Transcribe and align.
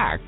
Black. 0.00 0.20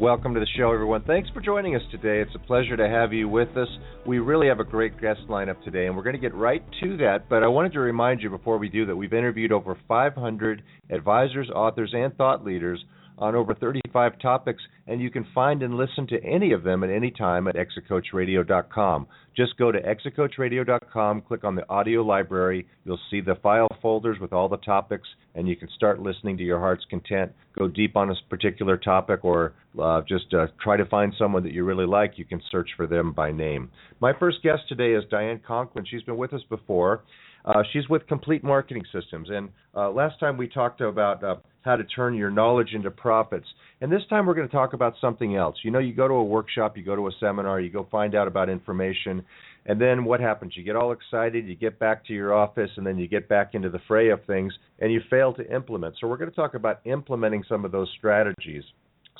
Welcome 0.00 0.32
to 0.32 0.40
the 0.40 0.46
show, 0.56 0.72
everyone. 0.72 1.02
Thanks 1.06 1.28
for 1.34 1.42
joining 1.42 1.76
us 1.76 1.82
today. 1.90 2.22
It's 2.22 2.34
a 2.34 2.38
pleasure 2.38 2.78
to 2.78 2.88
have 2.88 3.12
you 3.12 3.28
with 3.28 3.54
us. 3.58 3.68
We 4.06 4.20
really 4.20 4.46
have 4.46 4.58
a 4.58 4.64
great 4.64 4.98
guest 4.98 5.20
lineup 5.28 5.62
today, 5.64 5.86
and 5.86 5.94
we're 5.94 6.02
going 6.02 6.16
to 6.16 6.20
get 6.20 6.34
right 6.34 6.64
to 6.82 6.96
that. 6.96 7.28
But 7.28 7.42
I 7.42 7.46
wanted 7.48 7.74
to 7.74 7.80
remind 7.80 8.22
you 8.22 8.30
before 8.30 8.56
we 8.56 8.70
do 8.70 8.86
that 8.86 8.96
we've 8.96 9.12
interviewed 9.12 9.52
over 9.52 9.76
500 9.86 10.62
advisors, 10.88 11.50
authors, 11.54 11.92
and 11.94 12.16
thought 12.16 12.42
leaders 12.42 12.82
on 13.18 13.34
over 13.34 13.54
35 13.54 14.18
topics, 14.20 14.62
and 14.86 15.00
you 15.00 15.10
can 15.10 15.26
find 15.34 15.62
and 15.62 15.74
listen 15.74 16.06
to 16.08 16.22
any 16.24 16.52
of 16.52 16.62
them 16.62 16.84
at 16.84 16.90
any 16.90 17.10
time 17.10 17.48
at 17.48 17.56
exitcoachradio.com. 17.56 19.06
Just 19.36 19.56
go 19.56 19.70
to 19.70 19.78
exitcoachradio.com, 19.80 21.22
click 21.22 21.44
on 21.44 21.54
the 21.54 21.68
audio 21.68 22.02
library. 22.02 22.66
You'll 22.84 22.98
see 23.10 23.20
the 23.20 23.36
file 23.36 23.68
folders 23.80 24.18
with 24.20 24.32
all 24.32 24.48
the 24.48 24.56
topics, 24.56 25.08
and 25.34 25.48
you 25.48 25.56
can 25.56 25.68
start 25.76 26.00
listening 26.00 26.36
to 26.38 26.44
your 26.44 26.58
heart's 26.58 26.84
content. 26.88 27.32
Go 27.56 27.68
deep 27.68 27.96
on 27.96 28.10
a 28.10 28.14
particular 28.28 28.76
topic, 28.76 29.24
or 29.24 29.52
uh, 29.80 30.02
just 30.08 30.32
uh, 30.34 30.46
try 30.62 30.76
to 30.76 30.86
find 30.86 31.12
someone 31.18 31.42
that 31.42 31.52
you 31.52 31.64
really 31.64 31.86
like. 31.86 32.18
You 32.18 32.24
can 32.24 32.42
search 32.50 32.70
for 32.76 32.86
them 32.86 33.12
by 33.12 33.30
name. 33.30 33.70
My 34.00 34.12
first 34.18 34.42
guest 34.42 34.62
today 34.68 34.92
is 34.92 35.04
Diane 35.10 35.40
Conklin. 35.46 35.84
She's 35.88 36.02
been 36.02 36.16
with 36.16 36.32
us 36.32 36.42
before. 36.48 37.02
Uh, 37.44 37.62
she's 37.72 37.88
with 37.88 38.06
Complete 38.06 38.44
Marketing 38.44 38.84
Systems, 38.92 39.28
and 39.30 39.48
uh, 39.74 39.90
last 39.90 40.18
time 40.20 40.36
we 40.36 40.48
talked 40.48 40.80
about 40.80 41.22
uh, 41.22 41.36
how 41.62 41.76
to 41.76 41.84
turn 41.84 42.14
your 42.14 42.30
knowledge 42.30 42.70
into 42.72 42.90
profits. 42.90 43.46
And 43.80 43.92
this 43.92 44.02
time 44.10 44.26
we're 44.26 44.34
going 44.34 44.48
to 44.48 44.54
talk 44.54 44.72
about 44.72 44.94
something 45.00 45.36
else. 45.36 45.56
You 45.62 45.70
know, 45.70 45.78
you 45.78 45.92
go 45.94 46.08
to 46.08 46.14
a 46.14 46.24
workshop, 46.24 46.76
you 46.76 46.82
go 46.82 46.96
to 46.96 47.06
a 47.06 47.12
seminar, 47.20 47.60
you 47.60 47.70
go 47.70 47.86
find 47.90 48.14
out 48.14 48.26
about 48.26 48.48
information, 48.48 49.24
and 49.66 49.80
then 49.80 50.04
what 50.04 50.20
happens? 50.20 50.54
You 50.56 50.64
get 50.64 50.76
all 50.76 50.92
excited, 50.92 51.46
you 51.46 51.54
get 51.54 51.78
back 51.78 52.04
to 52.06 52.12
your 52.12 52.34
office, 52.34 52.70
and 52.76 52.86
then 52.86 52.98
you 52.98 53.06
get 53.06 53.28
back 53.28 53.54
into 53.54 53.68
the 53.68 53.80
fray 53.86 54.10
of 54.10 54.24
things, 54.24 54.52
and 54.78 54.92
you 54.92 55.00
fail 55.10 55.32
to 55.34 55.54
implement. 55.54 55.96
So 56.00 56.08
we're 56.08 56.16
going 56.16 56.30
to 56.30 56.36
talk 56.36 56.54
about 56.54 56.80
implementing 56.84 57.44
some 57.48 57.64
of 57.64 57.72
those 57.72 57.88
strategies. 57.98 58.64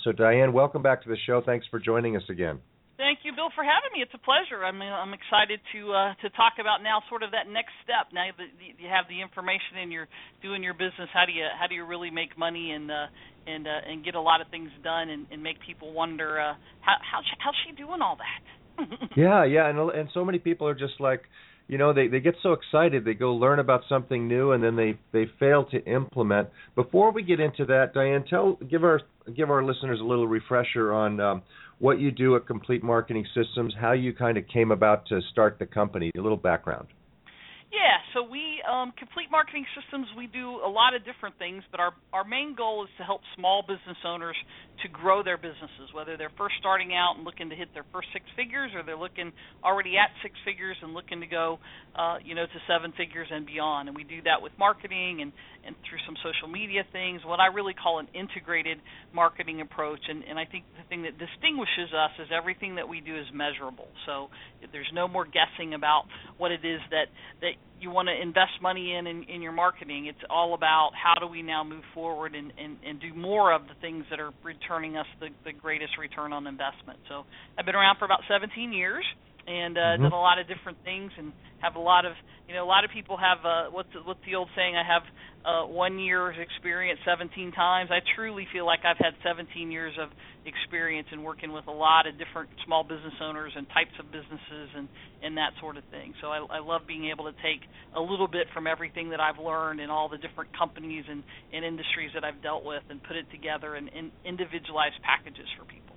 So, 0.04 0.12
Diane, 0.12 0.52
welcome 0.52 0.82
back 0.82 1.02
to 1.02 1.08
the 1.08 1.16
show. 1.26 1.42
Thanks 1.44 1.66
for 1.70 1.78
joining 1.78 2.16
us 2.16 2.22
again. 2.28 2.60
Thank 2.98 3.22
you, 3.22 3.30
Bill, 3.30 3.46
for 3.54 3.62
having 3.62 3.94
me. 3.94 4.02
It's 4.02 4.12
a 4.12 4.18
pleasure. 4.18 4.66
I 4.66 4.74
mean, 4.74 4.90
I'm 4.90 5.14
excited 5.14 5.62
to 5.70 5.80
uh, 5.94 6.18
to 6.18 6.34
talk 6.34 6.58
about 6.58 6.82
now 6.82 6.98
sort 7.06 7.22
of 7.22 7.30
that 7.30 7.46
next 7.46 7.70
step. 7.86 8.10
Now 8.10 8.26
that 8.34 8.50
you 8.58 8.90
have 8.90 9.06
the 9.06 9.22
information 9.22 9.78
and 9.78 9.94
you're 9.94 10.10
doing 10.42 10.66
your 10.66 10.74
business, 10.74 11.06
how 11.14 11.22
do 11.22 11.30
you 11.30 11.46
how 11.46 11.70
do 11.70 11.78
you 11.78 11.86
really 11.86 12.10
make 12.10 12.34
money 12.34 12.74
and 12.74 12.90
uh, 12.90 13.06
and 13.46 13.70
uh, 13.70 13.86
and 13.86 14.04
get 14.04 14.18
a 14.18 14.20
lot 14.20 14.42
of 14.42 14.50
things 14.50 14.74
done 14.82 15.14
and, 15.14 15.30
and 15.30 15.38
make 15.40 15.62
people 15.62 15.94
wonder 15.94 16.42
uh, 16.42 16.58
how 16.82 16.98
how 16.98 17.22
how's 17.38 17.54
she 17.62 17.70
doing 17.78 18.02
all 18.02 18.18
that? 18.18 18.42
yeah, 19.16 19.46
yeah, 19.46 19.70
and 19.70 19.78
and 19.94 20.08
so 20.12 20.24
many 20.24 20.40
people 20.40 20.66
are 20.66 20.74
just 20.74 20.98
like, 20.98 21.22
you 21.68 21.78
know, 21.78 21.94
they 21.94 22.08
they 22.08 22.18
get 22.18 22.34
so 22.42 22.50
excited, 22.50 23.04
they 23.04 23.14
go 23.14 23.30
learn 23.30 23.60
about 23.60 23.82
something 23.88 24.26
new, 24.26 24.50
and 24.50 24.62
then 24.62 24.74
they 24.74 24.98
they 25.12 25.30
fail 25.38 25.64
to 25.70 25.78
implement. 25.86 26.48
Before 26.74 27.12
we 27.12 27.22
get 27.22 27.38
into 27.38 27.64
that, 27.66 27.94
Diane, 27.94 28.24
tell 28.28 28.58
give 28.68 28.82
our 28.82 29.02
give 29.36 29.50
our 29.50 29.62
listeners 29.62 30.00
a 30.00 30.04
little 30.04 30.26
refresher 30.26 30.92
on. 30.92 31.20
Um, 31.20 31.42
what 31.78 32.00
you 32.00 32.10
do 32.10 32.36
at 32.36 32.46
Complete 32.46 32.82
Marketing 32.82 33.26
Systems, 33.34 33.74
how 33.78 33.92
you 33.92 34.12
kind 34.12 34.36
of 34.36 34.46
came 34.48 34.70
about 34.70 35.06
to 35.06 35.20
start 35.30 35.58
the 35.58 35.66
company, 35.66 36.10
a 36.16 36.20
little 36.20 36.36
background. 36.36 36.88
Yeah, 37.72 37.98
so 38.14 38.22
we 38.22 38.62
um, 38.64 38.92
complete 38.96 39.28
marketing 39.30 39.66
systems. 39.74 40.06
We 40.16 40.26
do 40.28 40.62
a 40.64 40.70
lot 40.70 40.94
of 40.94 41.04
different 41.04 41.36
things, 41.38 41.64
but 41.70 41.80
our 41.80 41.92
our 42.14 42.24
main 42.24 42.54
goal 42.56 42.84
is 42.84 42.90
to 42.98 43.04
help 43.04 43.20
small 43.36 43.62
business 43.62 43.98
owners 44.06 44.36
to 44.84 44.88
grow 44.88 45.22
their 45.24 45.36
businesses, 45.36 45.90
whether 45.92 46.16
they're 46.16 46.32
first 46.38 46.54
starting 46.60 46.94
out 46.94 47.16
and 47.16 47.24
looking 47.26 47.50
to 47.50 47.56
hit 47.56 47.68
their 47.74 47.84
first 47.92 48.08
six 48.12 48.24
figures, 48.36 48.70
or 48.74 48.84
they're 48.84 48.96
looking 48.96 49.32
already 49.64 49.98
at 49.98 50.14
six 50.22 50.34
figures 50.46 50.76
and 50.82 50.94
looking 50.94 51.20
to 51.20 51.26
go, 51.26 51.58
uh, 51.98 52.16
you 52.24 52.34
know, 52.34 52.46
to 52.46 52.58
seven 52.70 52.92
figures 52.96 53.28
and 53.32 53.44
beyond. 53.44 53.88
And 53.88 53.96
we 53.96 54.04
do 54.04 54.22
that 54.24 54.40
with 54.40 54.52
marketing 54.58 55.20
and 55.20 55.32
and 55.66 55.76
through 55.84 56.00
some 56.06 56.16
social 56.24 56.48
media 56.48 56.86
things. 56.92 57.20
What 57.26 57.40
I 57.40 57.48
really 57.52 57.74
call 57.74 57.98
an 57.98 58.08
integrated 58.14 58.78
marketing 59.12 59.60
approach. 59.60 60.00
And 60.08 60.24
and 60.24 60.38
I 60.38 60.46
think 60.46 60.64
the 60.72 60.88
thing 60.88 61.02
that 61.04 61.20
distinguishes 61.20 61.92
us 61.92 62.16
is 62.16 62.32
everything 62.32 62.76
that 62.80 62.88
we 62.88 63.02
do 63.04 63.12
is 63.12 63.26
measurable. 63.34 63.92
So 64.06 64.28
there's 64.72 64.88
no 64.94 65.08
more 65.08 65.26
guessing 65.28 65.74
about 65.74 66.08
what 66.38 66.52
it 66.52 66.64
is 66.64 66.80
that 66.96 67.12
that 67.42 67.57
you 67.80 67.90
want 67.90 68.08
to 68.08 68.20
invest 68.20 68.60
money 68.60 68.94
in, 68.94 69.06
in 69.06 69.22
in 69.24 69.42
your 69.42 69.52
marketing. 69.52 70.06
It's 70.06 70.18
all 70.28 70.54
about 70.54 70.90
how 70.94 71.14
do 71.20 71.26
we 71.26 71.42
now 71.42 71.62
move 71.62 71.84
forward 71.94 72.34
and 72.34 72.52
and, 72.58 72.76
and 72.84 73.00
do 73.00 73.14
more 73.14 73.52
of 73.52 73.62
the 73.68 73.74
things 73.80 74.04
that 74.10 74.20
are 74.20 74.32
returning 74.42 74.96
us 74.96 75.06
the, 75.20 75.28
the 75.44 75.52
greatest 75.52 75.96
return 75.98 76.32
on 76.32 76.46
investment. 76.46 76.98
So 77.08 77.24
I've 77.56 77.66
been 77.66 77.76
around 77.76 77.98
for 77.98 78.04
about 78.04 78.20
17 78.28 78.72
years 78.72 79.04
and 79.48 79.78
uh, 79.78 79.80
mm-hmm. 79.80 80.02
done 80.04 80.12
a 80.12 80.20
lot 80.20 80.38
of 80.38 80.46
different 80.46 80.78
things 80.84 81.10
and 81.16 81.32
have 81.60 81.74
a 81.74 81.80
lot 81.80 82.04
of 82.04 82.12
you 82.46 82.54
know 82.54 82.62
a 82.62 82.68
lot 82.68 82.84
of 82.84 82.90
people 82.90 83.16
have 83.16 83.38
uh, 83.44 83.72
what's 83.72 83.88
the, 83.94 84.00
what's 84.04 84.20
the 84.26 84.34
old 84.36 84.48
saying 84.54 84.76
I 84.76 84.84
have 84.84 85.02
uh, 85.44 85.66
one 85.66 85.98
year's 85.98 86.36
experience 86.36 87.00
17 87.06 87.52
times. 87.52 87.90
I 87.90 88.00
truly 88.14 88.46
feel 88.52 88.66
like 88.66 88.80
I've 88.84 88.98
had 88.98 89.14
17 89.24 89.72
years 89.72 89.94
of 89.98 90.10
experience 90.44 91.08
in 91.12 91.22
working 91.22 91.52
with 91.52 91.66
a 91.66 91.72
lot 91.72 92.06
of 92.06 92.18
different 92.18 92.50
small 92.66 92.84
business 92.84 93.14
owners 93.22 93.52
and 93.56 93.66
types 93.68 93.96
of 93.98 94.12
businesses 94.12 94.68
and 94.76 94.88
and 95.22 95.36
that 95.38 95.56
sort 95.60 95.76
of 95.76 95.84
thing. 95.90 96.12
So 96.20 96.28
I, 96.28 96.44
I 96.44 96.60
love 96.60 96.82
being 96.86 97.08
able 97.08 97.24
to 97.24 97.36
take 97.40 97.64
a 97.96 98.00
little 98.00 98.28
bit 98.28 98.48
from 98.52 98.66
everything 98.66 99.10
that 99.10 99.20
I've 99.20 99.38
learned 99.38 99.80
in 99.80 99.88
all 99.88 100.08
the 100.08 100.18
different 100.18 100.56
companies 100.56 101.04
and, 101.08 101.22
and 101.52 101.64
industries 101.64 102.10
that 102.14 102.24
I've 102.24 102.42
dealt 102.42 102.64
with 102.64 102.82
and 102.90 103.02
put 103.02 103.16
it 103.16 103.30
together 103.32 103.76
in, 103.76 103.88
in 103.88 104.12
individualized 104.24 105.00
packages 105.02 105.48
for 105.56 105.64
people. 105.64 105.96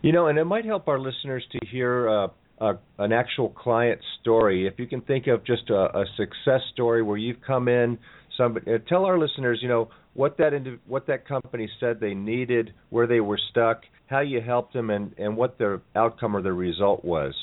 You 0.00 0.12
know, 0.12 0.26
and 0.26 0.38
it 0.38 0.44
might 0.44 0.64
help 0.64 0.88
our 0.88 0.98
listeners 0.98 1.44
to 1.52 1.66
hear. 1.70 2.08
Uh, 2.08 2.28
a, 2.62 2.78
an 2.98 3.12
actual 3.12 3.48
client 3.50 4.00
story. 4.20 4.66
If 4.66 4.74
you 4.78 4.86
can 4.86 5.00
think 5.00 5.26
of 5.26 5.44
just 5.44 5.68
a, 5.68 5.98
a 5.98 6.04
success 6.16 6.60
story 6.72 7.02
where 7.02 7.16
you've 7.16 7.40
come 7.44 7.66
in, 7.68 7.98
somebody 8.36 8.72
uh, 8.72 8.78
tell 8.88 9.04
our 9.04 9.18
listeners, 9.18 9.58
you 9.60 9.68
know, 9.68 9.88
what 10.14 10.36
that 10.38 10.52
what 10.86 11.06
that 11.08 11.26
company 11.26 11.68
said 11.80 11.98
they 11.98 12.14
needed, 12.14 12.72
where 12.90 13.06
they 13.06 13.20
were 13.20 13.38
stuck, 13.50 13.82
how 14.06 14.20
you 14.20 14.40
helped 14.40 14.74
them, 14.74 14.90
and 14.90 15.12
and 15.18 15.36
what 15.36 15.58
their 15.58 15.80
outcome 15.96 16.36
or 16.36 16.42
the 16.42 16.52
result 16.52 17.04
was. 17.04 17.34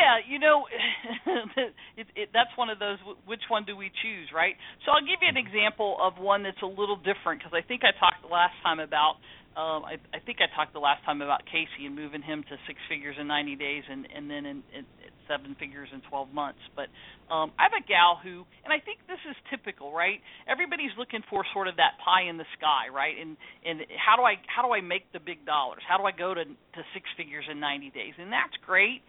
Yeah, 0.00 0.16
you 0.24 0.38
know, 0.38 0.64
it, 2.00 2.06
it, 2.16 2.28
that's 2.32 2.50
one 2.56 2.70
of 2.70 2.78
those. 2.80 2.96
Which 3.26 3.44
one 3.48 3.64
do 3.68 3.76
we 3.76 3.92
choose, 4.00 4.32
right? 4.34 4.56
So 4.86 4.92
I'll 4.92 5.04
give 5.04 5.20
you 5.20 5.28
an 5.28 5.36
example 5.36 5.98
of 6.00 6.16
one 6.16 6.42
that's 6.42 6.62
a 6.62 6.66
little 6.66 6.96
different 6.96 7.44
because 7.44 7.52
I 7.52 7.60
think 7.60 7.82
I 7.84 7.92
talked 8.00 8.24
last 8.24 8.56
time 8.64 8.80
about 8.80 9.20
um, 9.60 9.84
I, 9.84 10.00
I 10.16 10.24
think 10.24 10.40
I 10.40 10.48
talked 10.56 10.72
the 10.72 10.80
last 10.80 11.04
time 11.04 11.20
about 11.20 11.44
Casey 11.44 11.84
and 11.84 11.92
moving 11.92 12.22
him 12.22 12.40
to 12.48 12.54
six 12.64 12.80
figures 12.88 13.16
in 13.20 13.28
90 13.28 13.56
days 13.60 13.84
and 13.90 14.08
and 14.08 14.30
then 14.30 14.48
in, 14.48 14.58
in, 14.72 14.88
in 15.04 15.12
seven 15.28 15.52
figures 15.60 15.90
in 15.92 16.00
12 16.08 16.32
months. 16.32 16.62
But 16.72 16.88
um, 17.28 17.52
I 17.60 17.68
have 17.68 17.76
a 17.76 17.84
gal 17.84 18.16
who, 18.22 18.48
and 18.64 18.72
I 18.72 18.80
think 18.80 19.04
this 19.06 19.20
is 19.28 19.36
typical, 19.52 19.92
right? 19.92 20.18
Everybody's 20.48 20.94
looking 20.96 21.20
for 21.28 21.44
sort 21.52 21.68
of 21.68 21.76
that 21.76 22.00
pie 22.00 22.24
in 22.30 22.40
the 22.40 22.48
sky, 22.56 22.88
right? 22.88 23.20
And 23.20 23.36
and 23.68 23.84
how 24.00 24.16
do 24.16 24.24
I 24.24 24.40
how 24.48 24.64
do 24.64 24.72
I 24.72 24.80
make 24.80 25.12
the 25.12 25.20
big 25.20 25.44
dollars? 25.44 25.84
How 25.84 26.00
do 26.00 26.08
I 26.08 26.14
go 26.16 26.32
to 26.32 26.48
to 26.48 26.80
six 26.96 27.04
figures 27.20 27.44
in 27.50 27.60
90 27.60 27.92
days? 27.92 28.14
And 28.16 28.32
that's 28.32 28.56
great. 28.64 29.02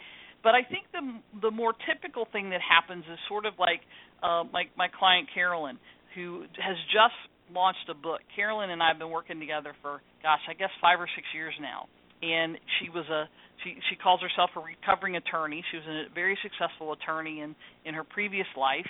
But 0.43 0.55
I 0.55 0.63
think 0.63 0.85
the 0.91 1.01
the 1.41 1.51
more 1.51 1.73
typical 1.85 2.27
thing 2.31 2.49
that 2.49 2.61
happens 2.61 3.05
is 3.11 3.17
sort 3.27 3.45
of 3.45 3.53
like 3.59 3.81
uh, 4.23 4.43
like 4.53 4.69
my 4.77 4.87
client 4.87 5.29
Carolyn, 5.33 5.77
who 6.15 6.43
has 6.57 6.77
just 6.91 7.15
launched 7.53 7.87
a 7.89 7.93
book. 7.93 8.21
Carolyn 8.35 8.69
and 8.69 8.81
I 8.81 8.89
have 8.89 8.99
been 8.99 9.11
working 9.11 9.39
together 9.39 9.73
for 9.81 10.01
gosh, 10.23 10.41
I 10.49 10.53
guess 10.53 10.69
five 10.81 10.99
or 10.99 11.07
six 11.15 11.27
years 11.33 11.53
now. 11.61 11.87
And 12.21 12.57
she 12.79 12.89
was 12.89 13.05
a 13.09 13.25
she 13.63 13.75
she 13.89 13.95
calls 13.95 14.21
herself 14.21 14.51
a 14.55 14.61
recovering 14.61 15.15
attorney. 15.17 15.63
She 15.71 15.77
was 15.77 15.87
a 15.87 16.13
very 16.13 16.37
successful 16.41 16.93
attorney 16.93 17.41
in 17.41 17.55
in 17.85 17.93
her 17.93 18.03
previous 18.03 18.47
life. 18.57 18.87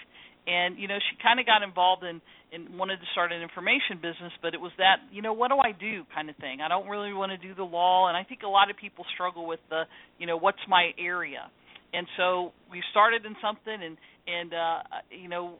And 0.47 0.79
you 0.79 0.87
know, 0.87 0.97
she 0.97 1.21
kind 1.21 1.39
of 1.39 1.45
got 1.45 1.61
involved 1.63 2.03
in 2.03 2.21
and 2.51 2.77
wanted 2.77 2.97
to 2.97 3.07
start 3.13 3.31
an 3.31 3.41
information 3.41 4.01
business, 4.01 4.33
but 4.41 4.53
it 4.53 4.59
was 4.59 4.71
that, 4.77 4.99
you 5.11 5.21
know, 5.21 5.31
what 5.31 5.49
do 5.49 5.55
I 5.55 5.71
do 5.71 6.03
kind 6.13 6.29
of 6.29 6.35
thing. 6.35 6.59
I 6.59 6.67
don't 6.67 6.89
really 6.89 7.13
want 7.13 7.31
to 7.31 7.37
do 7.37 7.55
the 7.55 7.63
law, 7.63 8.09
and 8.09 8.17
I 8.17 8.23
think 8.23 8.41
a 8.43 8.47
lot 8.47 8.69
of 8.69 8.75
people 8.75 9.05
struggle 9.13 9.47
with 9.47 9.61
the, 9.69 9.83
you 10.19 10.27
know, 10.27 10.35
what's 10.35 10.59
my 10.67 10.91
area. 10.99 11.47
And 11.93 12.07
so 12.17 12.51
we 12.69 12.81
started 12.91 13.25
in 13.25 13.35
something 13.41 13.73
and 13.73 13.97
and 14.27 14.53
uh 14.53 14.79
you 15.09 15.27
know 15.29 15.57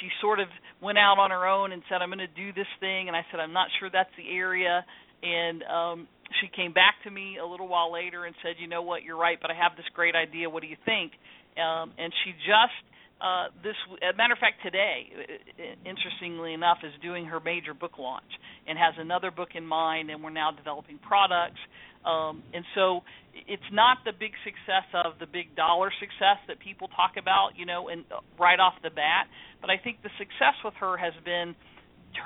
she 0.00 0.08
sort 0.20 0.40
of 0.40 0.48
went 0.80 0.98
out 0.98 1.18
on 1.18 1.30
her 1.30 1.46
own 1.46 1.72
and 1.72 1.82
said, 1.88 2.02
"I'm 2.02 2.08
going 2.08 2.18
to 2.18 2.26
do 2.26 2.52
this 2.52 2.68
thing," 2.78 3.08
and 3.08 3.16
I 3.16 3.24
said, 3.30 3.40
"I'm 3.40 3.52
not 3.52 3.68
sure 3.78 3.90
that's 3.90 4.10
the 4.16 4.28
area." 4.30 4.84
And 5.22 5.62
um, 5.64 6.08
she 6.40 6.48
came 6.48 6.72
back 6.72 6.94
to 7.04 7.10
me 7.10 7.38
a 7.38 7.46
little 7.46 7.68
while 7.68 7.92
later 7.92 8.24
and 8.24 8.34
said, 8.42 8.56
"You 8.58 8.68
know 8.68 8.82
what? 8.82 9.02
You're 9.02 9.18
right, 9.18 9.38
but 9.40 9.50
I 9.50 9.54
have 9.54 9.76
this 9.76 9.86
great 9.94 10.14
idea. 10.14 10.48
What 10.48 10.62
do 10.62 10.68
you 10.68 10.80
think?" 10.84 11.12
Um, 11.58 11.92
and 11.98 12.12
she 12.24 12.32
just 12.46 12.80
uh, 13.20 13.48
this, 13.62 13.76
as 14.00 14.14
a 14.14 14.16
matter 14.16 14.32
of 14.32 14.38
fact, 14.38 14.62
today, 14.64 15.12
uh, 15.12 15.62
interestingly 15.84 16.54
enough, 16.54 16.78
is 16.82 16.92
doing 17.02 17.26
her 17.26 17.38
major 17.38 17.74
book 17.74 17.98
launch. 17.98 18.32
and 18.66 18.78
has 18.78 18.94
another 18.98 19.30
book 19.30 19.50
in 19.54 19.66
mind, 19.66 20.10
and 20.10 20.22
we're 20.22 20.30
now 20.30 20.50
developing 20.52 20.98
products. 20.98 21.58
Um, 22.04 22.42
and 22.54 22.64
so 22.74 23.02
it's 23.34 23.70
not 23.72 23.98
the 24.04 24.12
big 24.12 24.32
success 24.44 24.86
of 24.94 25.18
the 25.18 25.26
big 25.26 25.56
dollar 25.56 25.90
success 25.98 26.38
that 26.46 26.60
people 26.60 26.88
talk 26.88 27.16
about, 27.18 27.56
you 27.56 27.66
know, 27.66 27.88
and 27.88 28.04
right 28.38 28.60
off 28.60 28.74
the 28.82 28.90
bat. 28.90 29.26
But 29.60 29.70
I 29.70 29.76
think 29.76 30.02
the 30.02 30.10
success 30.18 30.54
with 30.64 30.74
her 30.80 30.96
has 30.96 31.12
been 31.24 31.56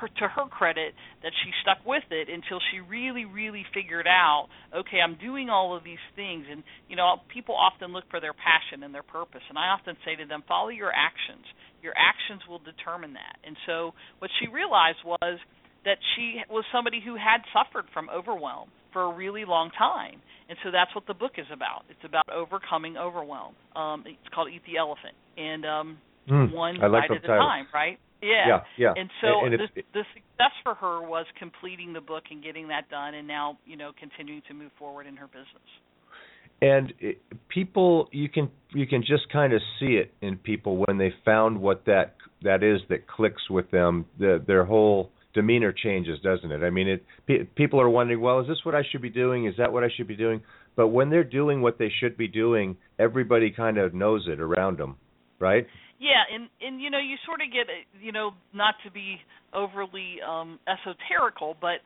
her, 0.01 0.09
to 0.09 0.29
her 0.29 0.47
credit 0.49 0.95
that 1.23 1.33
she 1.45 1.51
stuck 1.63 1.79
with 1.87 2.05
it 2.11 2.29
until 2.29 2.59
she 2.73 2.81
really 2.81 3.25
really 3.25 3.65
figured 3.75 4.07
out 4.07 4.49
okay 4.75 4.99
i'm 5.01 5.17
doing 5.17 5.49
all 5.51 5.77
of 5.77 5.85
these 5.85 6.03
things. 6.17 6.47
And 6.51 6.63
you 6.89 6.97
know 6.97 7.21
people 7.33 7.55
often 7.55 7.93
look 7.93 8.05
for 8.11 8.21
their 8.21 8.35
passion 8.35 8.83
and 8.83 8.95
their 8.95 9.03
purpose. 9.03 9.43
And 9.49 9.59
i 9.59 9.69
often 9.69 9.97
say 10.05 10.17
to 10.17 10.27
them 10.27 10.43
follow 10.49 10.69
your 10.69 10.91
actions. 10.91 11.45
Your 11.83 11.95
actions 11.97 12.43
will 12.49 12.61
determine 12.61 13.13
that. 13.15 13.37
And 13.45 13.57
so 13.67 13.93
what 14.19 14.31
she 14.41 14.49
realized 14.49 15.05
was 15.05 15.39
that 15.85 15.99
she 16.17 16.41
was 16.49 16.65
somebody 16.73 17.01
who 17.05 17.15
had 17.15 17.45
suffered 17.53 17.85
from 17.93 18.09
overwhelm 18.09 18.71
for 18.93 19.03
a 19.03 19.13
really 19.13 19.45
long 19.45 19.71
time. 19.77 20.23
And 20.49 20.57
so 20.65 20.71
that's 20.71 20.95
what 20.95 21.07
the 21.07 21.15
book 21.15 21.33
is 21.37 21.47
about. 21.53 21.85
It's 21.91 22.05
about 22.05 22.29
overcoming 22.33 22.97
overwhelm. 22.97 23.55
Um 23.77 24.05
it's 24.07 24.33
called 24.35 24.49
eat 24.49 24.63
the 24.67 24.79
elephant. 24.79 25.15
And 25.37 25.65
um 25.65 25.99
mm, 26.29 26.53
one 26.53 26.81
like 26.81 27.09
bite 27.09 27.17
at 27.17 27.25
a 27.25 27.29
time 27.29 27.67
right 27.73 27.99
yeah. 28.25 28.47
Yeah, 28.47 28.61
yeah. 28.79 28.95
And 28.97 29.11
so 29.21 29.45
and, 29.45 29.55
and 29.55 29.63
the, 29.75 29.83
the 29.93 30.05
success 30.15 30.55
for 30.63 30.75
her 30.75 31.03
was 31.03 31.27
completing 31.39 31.93
the 31.93 32.01
book 32.01 32.25
and 32.31 32.43
getting 32.43 32.69
that 32.69 32.89
done, 32.91 33.15
and 33.15 33.29
now 33.29 33.59
you 33.67 33.77
know 33.77 33.93
continuing 33.99 34.43
to 34.49 34.55
move 34.55 34.71
forward 34.79 35.07
in 35.07 35.17
her 35.17 35.27
business. 35.27 35.69
And 36.63 36.95
it, 37.01 37.19
people, 37.49 38.09
you 38.13 38.29
can 38.29 38.51
you 38.73 38.87
can 38.87 39.03
just 39.03 39.31
kind 39.33 39.53
of 39.53 39.61
see 39.79 39.95
it 39.97 40.13
in 40.23 40.37
people 40.37 40.83
when 40.87 40.99
they 40.99 41.13
found 41.25 41.61
what 41.61 41.85
that 41.87 42.15
that 42.43 42.63
is 42.63 42.81
that 42.89 43.07
clicks 43.07 43.51
with 43.51 43.71
them. 43.71 44.07
The, 44.19 44.43
their 44.47 44.65
whole 44.65 45.11
demeanor 45.35 45.73
changes, 45.73 46.21
doesn't 46.23 46.51
it? 46.51 46.63
I 46.63 46.71
mean, 46.71 46.89
it 46.89 47.05
pe- 47.27 47.45
people 47.45 47.81
are 47.81 47.91
wondering, 47.91 48.21
well, 48.21 48.41
is 48.41 48.47
this 48.47 48.59
what 48.65 48.75
I 48.75 48.83
should 48.91 49.03
be 49.03 49.11
doing? 49.11 49.47
Is 49.47 49.55
that 49.59 49.73
what 49.73 49.85
I 49.85 49.89
should 49.95 50.09
be 50.09 50.17
doing? 50.17 50.43
But 50.77 50.89
when 50.89 51.11
they're 51.11 51.25
doing 51.25 51.61
what 51.61 51.79
they 51.79 51.93
should 52.01 52.17
be 52.17 52.29
doing, 52.29 52.77
everybody 52.99 53.51
kind 53.51 53.79
of 53.79 53.95
knows 53.95 54.27
it 54.29 54.41
around 54.41 54.79
them, 54.79 54.97
right? 55.39 55.67
Yeah, 56.01 56.23
and 56.33 56.49
and 56.63 56.83
you 56.83 56.91
know 56.91 56.99
you 57.01 57.17
sort 57.27 57.41
of 57.43 57.53
get 57.53 57.69
you 58.03 58.13
know 58.13 58.33
not 58.55 58.77
to 58.85 58.91
be 58.91 59.19
overly 59.55 60.19
um 60.27 60.59
esoterical, 60.67 61.57
but 61.61 61.83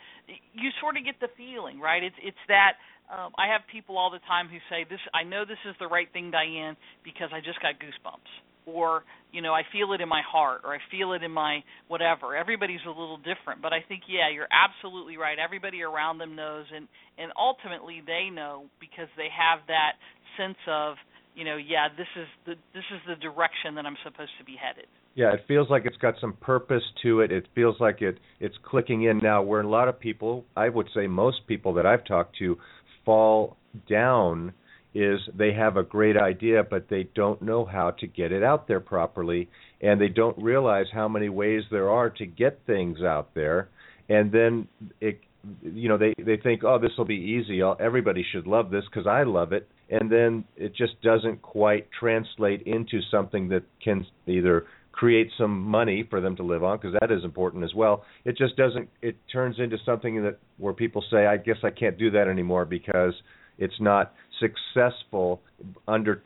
you 0.55 0.71
sort 0.81 0.97
of 0.97 1.05
get 1.05 1.21
the 1.21 1.29
feeling, 1.37 1.81
right? 1.81 2.03
It's 2.05 2.17
it's 2.23 2.45
that 2.49 2.81
um 3.13 3.33
I 3.39 3.49
have 3.53 3.63
people 3.73 3.99
all 3.99 4.11
the 4.11 4.25
time 4.29 4.49
who 4.49 4.59
say 4.71 4.87
this 4.89 5.01
I 5.15 5.25
know 5.25 5.45
this 5.45 5.61
is 5.69 5.77
the 5.81 5.89
right 5.89 6.09
thing, 6.13 6.33
Diane, 6.33 6.77
because 7.05 7.31
I 7.35 7.41
just 7.41 7.61
got 7.63 7.77
goosebumps. 7.81 8.33
Or, 8.69 9.05
you 9.33 9.41
know, 9.41 9.55
I 9.55 9.63
feel 9.73 9.95
it 9.95 10.03
in 10.03 10.11
my 10.11 10.21
heart 10.29 10.61
or 10.67 10.75
I 10.75 10.81
feel 10.93 11.15
it 11.15 11.25
in 11.25 11.33
my 11.33 11.65
whatever. 11.89 12.37
Everybody's 12.37 12.85
a 12.87 12.91
little 12.91 13.17
different, 13.19 13.63
but 13.63 13.73
I 13.73 13.81
think 13.89 14.05
yeah, 14.09 14.29
you're 14.29 14.51
absolutely 14.53 15.17
right. 15.17 15.39
Everybody 15.41 15.83
around 15.85 16.19
them 16.19 16.37
knows 16.37 16.67
and 16.75 16.89
and 17.19 17.33
ultimately 17.39 18.03
they 18.07 18.31
know 18.33 18.67
because 18.81 19.09
they 19.17 19.29
have 19.33 19.61
that 19.69 19.93
sense 20.37 20.59
of 20.69 20.97
you 21.35 21.45
know, 21.45 21.57
yeah, 21.57 21.89
this 21.97 22.07
is 22.17 22.27
the 22.47 22.55
this 22.75 22.85
is 22.93 23.01
the 23.07 23.17
direction 23.17 23.75
that 23.77 23.87
I'm 23.87 23.97
supposed 24.05 24.33
to 24.39 24.45
be 24.45 24.57
headed. 24.61 24.87
Yeah, 25.15 25.33
it 25.33 25.45
feels 25.49 25.69
like 25.71 25.85
it's 25.85 25.97
got 25.97 26.15
some 26.21 26.35
purpose 26.35 26.83
to 27.03 27.21
it. 27.21 27.33
It 27.33 27.47
feels 27.55 27.77
like 27.81 28.03
it 28.03 28.19
it's 28.41 28.57
clicking 28.65 29.05
in 29.05 29.19
now. 29.19 29.43
Where 29.43 29.61
a 29.61 29.69
lot 29.69 29.89
of 29.89 29.99
people, 29.99 30.45
I 30.57 30.69
would 30.69 30.89
say 30.95 31.07
most 31.07 31.47
people 31.47 31.75
that 31.75 31.87
I've 31.87 32.05
talked 32.05 32.37
to, 32.39 32.57
fall 33.05 33.57
down 33.89 34.53
is 34.95 35.21
they 35.37 35.53
have 35.53 35.77
a 35.77 35.83
great 35.83 36.17
idea 36.17 36.63
but 36.69 36.89
they 36.89 37.09
don't 37.15 37.41
know 37.43 37.65
how 37.65 37.91
to 37.91 38.07
get 38.07 38.33
it 38.33 38.43
out 38.43 38.67
there 38.67 38.81
properly 38.81 39.49
and 39.81 40.01
they 40.01 40.09
don't 40.09 40.37
realize 40.43 40.87
how 40.93 41.07
many 41.09 41.29
ways 41.29 41.63
there 41.71 41.91
are 41.91 42.09
to 42.11 42.27
get 42.27 42.61
things 42.67 43.03
out 43.03 43.35
there 43.35 43.69
and 44.09 44.33
then 44.33 44.67
it 45.01 45.21
you 45.63 45.89
know 45.89 45.99
they 45.99 46.15
they 46.19 46.37
think 46.37 46.65
oh 46.65 46.79
this 46.79 46.91
will 46.97 47.05
be 47.05 47.15
easy 47.15 47.63
I'll, 47.63 47.77
everybody 47.79 48.25
should 48.33 48.47
love 48.47 48.71
this 48.71 48.85
because 48.91 49.07
I 49.07 49.23
love 49.25 49.53
it 49.53 49.69
and 49.91 50.11
then 50.11 50.45
it 50.57 50.75
just 50.75 51.01
doesn't 51.03 51.43
quite 51.43 51.89
translate 51.99 52.63
into 52.63 53.01
something 53.11 53.49
that 53.49 53.63
can 53.83 54.07
either 54.27 54.67
create 54.93 55.31
some 55.39 55.61
money 55.61 56.05
for 56.11 56.21
them 56.21 56.35
to 56.35 56.43
live 56.43 56.65
on 56.65 56.77
because 56.77 56.95
that 57.01 57.13
is 57.13 57.23
important 57.25 57.63
as 57.63 57.73
well. 57.73 58.05
It 58.25 58.37
just 58.37 58.57
doesn't 58.57 58.89
it 59.01 59.17
turns 59.33 59.57
into 59.59 59.77
something 59.87 60.23
that 60.25 60.39
where 60.57 60.73
people 60.73 61.05
say 61.11 61.27
i 61.27 61.37
guess 61.37 61.59
i 61.63 61.71
can't 61.71 61.97
do 61.97 62.11
that 62.11 62.27
anymore 62.27 62.65
because 62.65 63.15
it's 63.59 63.81
not 63.81 64.13
successful 64.41 65.41
under 65.87 66.23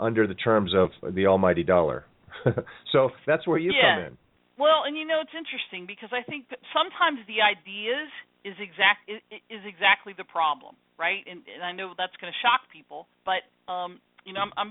under 0.00 0.26
the 0.26 0.34
terms 0.34 0.72
of 0.74 1.14
the 1.14 1.26
almighty 1.26 1.62
dollar. 1.62 2.04
So 2.92 3.10
that's 3.26 3.44
where 3.44 3.58
you 3.58 3.72
yeah. 3.72 3.96
come 3.96 4.04
in. 4.06 4.18
Well 4.56 4.82
and 4.86 4.96
you 4.96 5.04
know 5.04 5.20
it's 5.20 5.34
interesting 5.36 5.84
because 5.86 6.10
i 6.12 6.22
think 6.30 6.48
that 6.50 6.60
sometimes 6.72 7.26
the 7.26 7.42
ideas 7.42 8.08
is 8.44 8.54
exact 8.60 9.08
is, 9.08 9.20
is 9.50 9.64
exactly 9.66 10.14
the 10.16 10.24
problem 10.24 10.76
right? 10.98 11.24
And, 11.26 11.42
and 11.50 11.62
I 11.62 11.72
know 11.72 11.92
that's 11.96 12.14
going 12.20 12.32
to 12.32 12.40
shock 12.42 12.70
people, 12.70 13.06
but 13.24 13.42
um, 13.70 13.98
you 14.24 14.32
know, 14.32 14.40
I'm, 14.40 14.52
I'm 14.56 14.70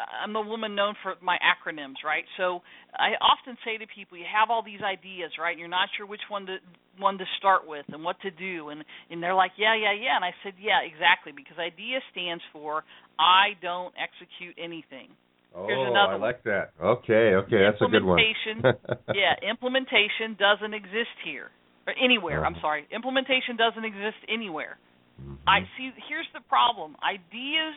I'm 0.00 0.32
the 0.32 0.40
woman 0.40 0.74
known 0.74 0.94
for 1.02 1.14
my 1.20 1.36
acronyms, 1.44 2.00
right? 2.04 2.24
So 2.36 2.64
I 2.96 3.20
often 3.20 3.56
say 3.64 3.76
to 3.76 3.84
people, 3.84 4.16
you 4.16 4.24
have 4.24 4.48
all 4.48 4.64
these 4.64 4.80
ideas, 4.80 5.36
right? 5.36 5.52
And 5.52 5.60
you're 5.60 5.68
not 5.68 5.92
sure 5.96 6.06
which 6.06 6.24
one 6.28 6.46
to 6.46 6.56
one 6.98 7.18
to 7.18 7.24
start 7.38 7.68
with 7.68 7.84
and 7.88 8.04
what 8.04 8.20
to 8.22 8.30
do, 8.30 8.70
and 8.70 8.84
and 9.10 9.22
they're 9.22 9.36
like, 9.36 9.52
yeah, 9.56 9.76
yeah, 9.76 9.92
yeah, 9.92 10.16
and 10.16 10.24
I 10.24 10.32
said, 10.42 10.54
yeah, 10.60 10.84
exactly, 10.84 11.32
because 11.32 11.56
IDEA 11.56 12.00
stands 12.12 12.42
for 12.52 12.84
I 13.18 13.56
don't 13.60 13.92
execute 13.96 14.56
anything. 14.56 15.12
Oh, 15.52 15.66
Here's 15.66 15.82
another 15.82 16.14
I 16.14 16.16
like 16.16 16.44
that. 16.44 16.70
Okay, 16.80 17.34
okay, 17.44 17.60
that's 17.66 17.82
a 17.82 17.90
good 17.90 18.04
one. 18.04 18.22
Implementation, 18.22 19.12
yeah, 19.18 19.34
implementation 19.42 20.38
doesn't 20.38 20.72
exist 20.72 21.12
here 21.24 21.50
or 21.86 21.94
anywhere. 22.02 22.44
I'm 22.44 22.54
Uh-huh. 22.54 22.60
sorry, 22.62 22.86
implementation 22.90 23.56
doesn't 23.56 23.84
exist 23.84 24.18
anywhere. 24.28 24.78
Mm-hmm. 25.20 25.34
I 25.46 25.60
see. 25.76 25.92
Here's 26.08 26.28
the 26.32 26.40
problem: 26.48 26.96
ideas 27.02 27.74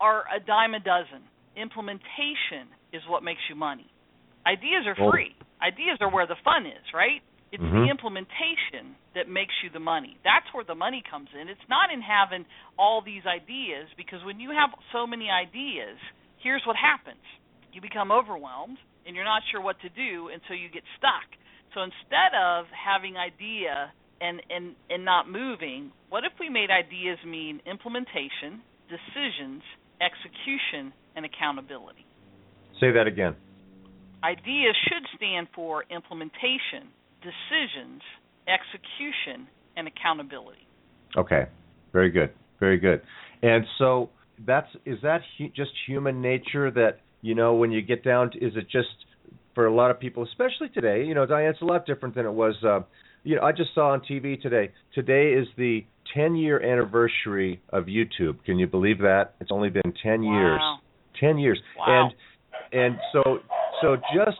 are 0.00 0.24
a 0.34 0.40
dime 0.40 0.74
a 0.74 0.80
dozen. 0.80 1.22
Implementation 1.56 2.68
is 2.92 3.02
what 3.08 3.22
makes 3.22 3.40
you 3.48 3.54
money. 3.54 3.86
Ideas 4.46 4.86
are 4.86 4.94
free. 5.10 5.34
Ideas 5.60 5.98
are 6.00 6.10
where 6.10 6.26
the 6.26 6.36
fun 6.44 6.66
is, 6.66 6.84
right? 6.94 7.22
It's 7.52 7.62
Mhm. 7.62 7.84
the 7.84 7.90
implementation 7.90 8.96
that 9.14 9.28
makes 9.28 9.54
you 9.62 9.70
the 9.70 9.80
money. 9.80 10.16
That's 10.24 10.52
where 10.52 10.64
the 10.64 10.74
money 10.74 11.00
comes 11.02 11.32
in. 11.34 11.48
It's 11.48 11.68
not 11.68 11.90
in 11.92 12.00
having 12.00 12.44
all 12.78 13.00
these 13.00 13.24
ideas 13.26 13.88
because 13.96 14.22
when 14.24 14.40
you 14.40 14.50
have 14.50 14.74
so 14.92 15.06
many 15.06 15.30
ideas, 15.30 15.98
here's 16.38 16.64
what 16.66 16.76
happens. 16.76 17.22
You 17.72 17.80
become 17.80 18.10
overwhelmed 18.10 18.78
and 19.06 19.14
you're 19.14 19.24
not 19.24 19.42
sure 19.50 19.60
what 19.60 19.78
to 19.80 19.88
do 19.90 20.28
and 20.28 20.42
so 20.48 20.54
you 20.54 20.68
get 20.68 20.84
stuck. 20.98 21.24
So 21.76 21.82
instead 21.82 22.32
of 22.32 22.64
having 22.72 23.18
idea 23.18 23.92
and 24.22 24.40
and 24.48 24.74
and 24.88 25.04
not 25.04 25.28
moving, 25.28 25.92
what 26.08 26.24
if 26.24 26.32
we 26.40 26.48
made 26.48 26.70
ideas 26.70 27.18
mean 27.26 27.60
implementation, 27.66 28.64
decisions, 28.88 29.60
execution, 30.00 30.94
and 31.14 31.26
accountability? 31.26 32.06
Say 32.80 32.92
that 32.92 33.06
again. 33.06 33.36
Ideas 34.24 34.74
should 34.88 35.04
stand 35.16 35.48
for 35.54 35.84
implementation, 35.90 36.88
decisions, 37.20 38.00
execution, 38.48 39.46
and 39.76 39.86
accountability. 39.86 40.66
Okay, 41.14 41.44
very 41.92 42.10
good, 42.10 42.30
very 42.58 42.78
good. 42.78 43.02
And 43.42 43.66
so 43.76 44.08
that's 44.46 44.68
is 44.86 44.96
that 45.02 45.20
hu- 45.36 45.50
just 45.54 45.72
human 45.86 46.22
nature 46.22 46.70
that 46.70 47.00
you 47.20 47.34
know 47.34 47.52
when 47.52 47.70
you 47.70 47.82
get 47.82 48.02
down 48.02 48.30
to 48.30 48.38
is 48.38 48.56
it 48.56 48.64
just 48.72 48.88
for 49.56 49.66
a 49.66 49.74
lot 49.74 49.90
of 49.90 49.98
people, 49.98 50.22
especially 50.22 50.68
today? 50.68 51.02
You 51.04 51.14
know, 51.14 51.26
Diane, 51.26 51.50
it's 51.50 51.62
a 51.62 51.64
lot 51.64 51.86
different 51.86 52.14
than 52.14 52.26
it 52.26 52.32
was. 52.32 52.54
Uh, 52.62 52.80
you 53.24 53.34
know, 53.34 53.42
I 53.42 53.50
just 53.50 53.74
saw 53.74 53.90
on 53.90 54.02
TV 54.08 54.40
today. 54.40 54.70
Today 54.94 55.32
is 55.32 55.48
the 55.56 55.84
10 56.14 56.36
year 56.36 56.62
anniversary 56.62 57.60
of 57.70 57.86
YouTube. 57.86 58.44
Can 58.44 58.58
you 58.58 58.66
believe 58.68 58.98
that? 58.98 59.34
It's 59.40 59.50
only 59.50 59.70
been 59.70 59.94
10 60.02 60.22
years. 60.22 60.60
Wow. 60.60 60.78
10 61.18 61.38
years. 61.38 61.60
Wow. 61.78 62.10
And 62.72 62.82
and 62.82 62.98
so 63.12 63.38
so 63.80 63.96
just 64.14 64.36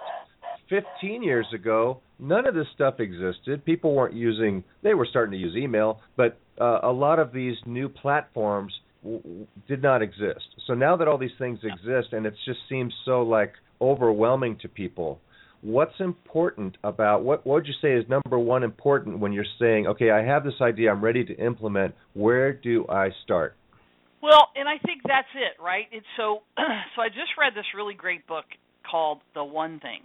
15 0.69 1.23
years 1.23 1.47
ago, 1.55 2.01
none 2.19 2.47
of 2.47 2.55
this 2.55 2.67
stuff 2.75 3.01
existed. 3.01 3.65
People 3.65 3.95
weren't 3.95 4.15
using 4.15 4.63
they 4.83 4.95
were 4.95 5.07
starting 5.09 5.33
to 5.33 5.39
use 5.39 5.57
email, 5.57 6.01
but 6.17 6.39
uh, 6.61 6.81
a 6.83 6.93
lot 6.93 7.19
of 7.19 7.33
these 7.33 7.57
new 7.65 7.89
platforms 7.89 8.73
w- 9.03 9.23
w- 9.23 9.47
did 9.67 9.83
not 9.83 10.03
exist. 10.03 10.45
So 10.67 10.75
now 10.75 10.97
that 10.97 11.09
all 11.09 11.19
these 11.19 11.39
things 11.39 11.59
exist 11.63 12.13
and 12.13 12.27
it 12.27 12.35
just 12.45 12.61
seems 12.69 12.93
so 13.07 13.23
like 13.23 13.55
overwhelming 13.81 14.59
to 14.63 14.69
people, 14.69 15.21
what's 15.63 15.99
important 16.01 16.77
about 16.85 17.25
what 17.25 17.47
what 17.47 17.55
would 17.55 17.67
you 17.67 17.75
say 17.83 17.93
is 17.93 18.09
number 18.09 18.39
one 18.39 18.63
important 18.63 19.19
when 19.19 19.33
you're 19.33 19.45
saying, 19.59 19.87
okay, 19.87 20.11
I 20.11 20.23
have 20.23 20.45
this 20.45 20.61
idea, 20.61 20.91
I'm 20.91 21.03
ready 21.03 21.25
to 21.25 21.35
implement. 21.35 21.95
Where 22.15 22.53
do 22.53 22.87
I 22.89 23.11
start? 23.25 23.57
Well, 24.23 24.49
and 24.57 24.69
I 24.69 24.79
think 24.85 25.03
that's 25.07 25.29
it, 25.35 25.63
right? 25.63 25.87
It's 25.93 26.07
so 26.17 26.43
so 26.57 27.03
I 27.03 27.09
just 27.09 27.37
read 27.39 27.53
this 27.55 27.67
really 27.75 27.95
great 27.95 28.27
book 28.27 28.45
called 28.89 29.19
The 29.35 29.45
One 29.45 29.81
Thing. 29.81 30.01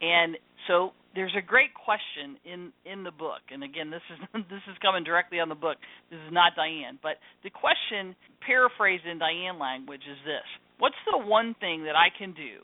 And 0.00 0.36
so 0.68 0.92
there's 1.14 1.34
a 1.36 1.42
great 1.42 1.74
question 1.74 2.38
in 2.44 2.72
in 2.84 3.04
the 3.04 3.10
book. 3.10 3.42
And 3.50 3.64
again, 3.64 3.90
this 3.90 4.02
is 4.12 4.18
this 4.50 4.62
is 4.70 4.76
coming 4.82 5.04
directly 5.04 5.40
on 5.40 5.48
the 5.48 5.58
book. 5.58 5.78
This 6.10 6.20
is 6.26 6.32
not 6.32 6.52
Diane, 6.54 6.98
but 7.02 7.16
the 7.42 7.50
question 7.50 8.14
paraphrased 8.44 9.06
in 9.06 9.18
Diane 9.18 9.58
language 9.58 10.02
is 10.08 10.18
this. 10.24 10.46
What's 10.78 11.00
the 11.10 11.18
one 11.18 11.56
thing 11.58 11.84
that 11.84 11.96
I 11.96 12.08
can 12.16 12.32
do 12.32 12.62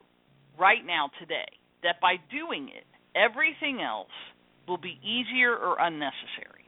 right 0.58 0.84
now 0.84 1.10
today 1.20 1.48
that 1.82 2.00
by 2.00 2.16
doing 2.30 2.68
it, 2.68 2.86
everything 3.14 3.80
else 3.80 4.14
will 4.66 4.78
be 4.78 4.98
easier 5.02 5.54
or 5.54 5.76
unnecessary? 5.78 6.64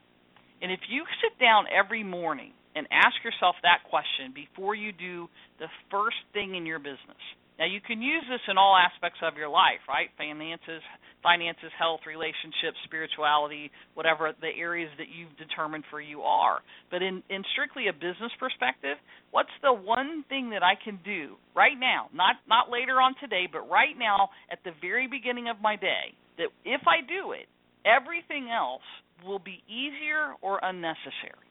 And 0.61 0.71
if 0.71 0.79
you 0.89 1.03
sit 1.21 1.37
down 1.39 1.65
every 1.67 2.03
morning 2.03 2.51
and 2.75 2.87
ask 2.91 3.15
yourself 3.23 3.55
that 3.63 3.89
question 3.89 4.33
before 4.33 4.75
you 4.75 4.91
do 4.91 5.29
the 5.59 5.67
first 5.91 6.17
thing 6.33 6.55
in 6.55 6.65
your 6.65 6.79
business, 6.79 7.21
now 7.57 7.65
you 7.65 7.81
can 7.81 8.01
use 8.01 8.23
this 8.29 8.41
in 8.47 8.57
all 8.57 8.77
aspects 8.77 9.17
of 9.25 9.35
your 9.35 9.49
life, 9.49 9.81
right? 9.89 10.09
Finances, 10.17 10.81
finances, 11.23 11.73
health, 11.77 12.01
relationships, 12.05 12.77
spirituality, 12.85 13.71
whatever 13.95 14.31
the 14.41 14.53
areas 14.53 14.93
that 15.01 15.09
you've 15.09 15.33
determined 15.41 15.83
for 15.89 15.99
you 15.99 16.21
are. 16.21 16.61
But 16.91 17.01
in 17.01 17.23
in 17.29 17.41
strictly 17.53 17.89
a 17.89 17.93
business 17.93 18.29
perspective, 18.37 18.97
what's 19.31 19.53
the 19.65 19.66
one 19.97 20.23
thing 20.29 20.51
that 20.51 20.61
I 20.61 20.75
can 20.77 20.99
do 21.03 21.35
right 21.55 21.77
now, 21.77 22.09
not 22.13 22.35
not 22.47 22.69
later 22.69 23.01
on 23.01 23.15
today, 23.19 23.49
but 23.51 23.65
right 23.69 23.97
now 23.97 24.29
at 24.51 24.59
the 24.63 24.71
very 24.81 25.07
beginning 25.07 25.49
of 25.49 25.57
my 25.61 25.75
day 25.75 26.13
that 26.37 26.49
if 26.65 26.81
I 26.85 27.01
do 27.01 27.31
it, 27.33 27.49
everything 27.81 28.49
else 28.53 28.85
will 29.25 29.39
be 29.39 29.63
easier 29.65 30.37
or 30.41 30.59
unnecessary. 30.61 31.49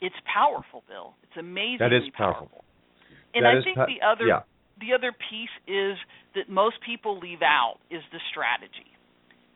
It's 0.00 0.20
powerful, 0.28 0.84
Bill. 0.86 1.14
It's 1.24 1.38
amazingly 1.38 1.78
that 1.80 1.96
is 1.96 2.12
powerful. 2.16 2.48
powerful. 2.48 2.64
And 3.34 3.44
that 3.44 3.56
I 3.56 3.64
think 3.64 3.76
po- 3.76 3.88
the 3.88 4.04
other 4.04 4.26
yeah 4.28 4.44
the 4.80 4.94
other 4.94 5.12
piece 5.12 5.54
is 5.66 5.96
that 6.34 6.48
most 6.48 6.76
people 6.84 7.18
leave 7.18 7.42
out 7.42 7.78
is 7.90 8.02
the 8.12 8.20
strategy. 8.30 8.94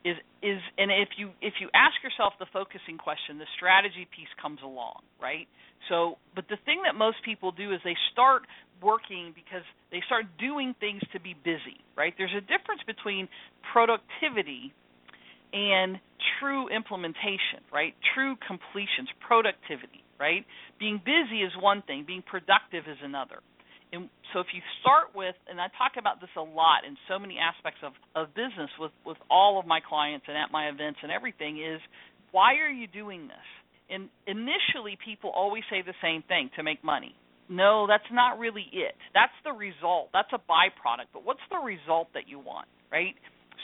Is 0.04 0.16
is 0.42 0.58
and 0.78 0.90
if 0.90 1.10
you 1.16 1.30
if 1.40 1.54
you 1.60 1.68
ask 1.74 1.94
yourself 2.02 2.34
the 2.40 2.46
focusing 2.52 2.98
question, 2.98 3.38
the 3.38 3.46
strategy 3.56 4.06
piece 4.10 4.30
comes 4.40 4.58
along, 4.62 5.02
right? 5.22 5.46
So, 5.88 6.18
but 6.34 6.46
the 6.48 6.58
thing 6.64 6.82
that 6.84 6.94
most 6.94 7.18
people 7.24 7.52
do 7.52 7.72
is 7.72 7.80
they 7.84 7.96
start 8.12 8.42
working 8.82 9.32
because 9.34 9.62
they 9.90 10.02
start 10.06 10.26
doing 10.38 10.74
things 10.80 11.02
to 11.12 11.20
be 11.20 11.34
busy, 11.34 11.78
right? 11.96 12.14
There's 12.18 12.34
a 12.36 12.40
difference 12.42 12.82
between 12.86 13.28
productivity 13.72 14.72
and 15.52 15.98
true 16.40 16.68
implementation, 16.68 17.62
right? 17.72 17.94
True 18.14 18.36
completions, 18.46 19.08
productivity, 19.26 20.02
right? 20.18 20.44
Being 20.78 20.98
busy 20.98 21.42
is 21.42 21.52
one 21.60 21.82
thing, 21.82 22.04
being 22.06 22.22
productive 22.22 22.84
is 22.90 22.98
another 23.02 23.38
and 23.92 24.08
so 24.32 24.40
if 24.40 24.48
you 24.54 24.64
start 24.80 25.12
with 25.14 25.36
and 25.48 25.60
I 25.60 25.68
talk 25.76 26.00
about 26.00 26.20
this 26.20 26.32
a 26.36 26.40
lot 26.40 26.88
in 26.88 26.96
so 27.08 27.18
many 27.18 27.36
aspects 27.36 27.80
of, 27.84 27.92
of 28.16 28.34
business 28.34 28.72
with, 28.80 28.92
with 29.04 29.18
all 29.30 29.60
of 29.60 29.66
my 29.66 29.80
clients 29.84 30.24
and 30.28 30.36
at 30.36 30.50
my 30.50 30.68
events 30.68 31.00
and 31.02 31.12
everything 31.12 31.60
is 31.60 31.80
why 32.32 32.56
are 32.64 32.72
you 32.72 32.88
doing 32.88 33.28
this? 33.28 33.48
And 33.92 34.08
initially 34.26 34.96
people 34.96 35.28
always 35.28 35.62
say 35.68 35.84
the 35.84 35.94
same 36.00 36.24
thing 36.24 36.48
to 36.56 36.62
make 36.64 36.82
money. 36.82 37.14
No, 37.50 37.84
that's 37.86 38.08
not 38.10 38.38
really 38.38 38.64
it. 38.72 38.96
That's 39.12 39.36
the 39.44 39.52
result. 39.52 40.08
That's 40.16 40.32
a 40.32 40.40
byproduct. 40.40 41.12
But 41.12 41.26
what's 41.28 41.44
the 41.50 41.60
result 41.60 42.08
that 42.14 42.24
you 42.26 42.38
want, 42.38 42.68
right? 42.90 43.12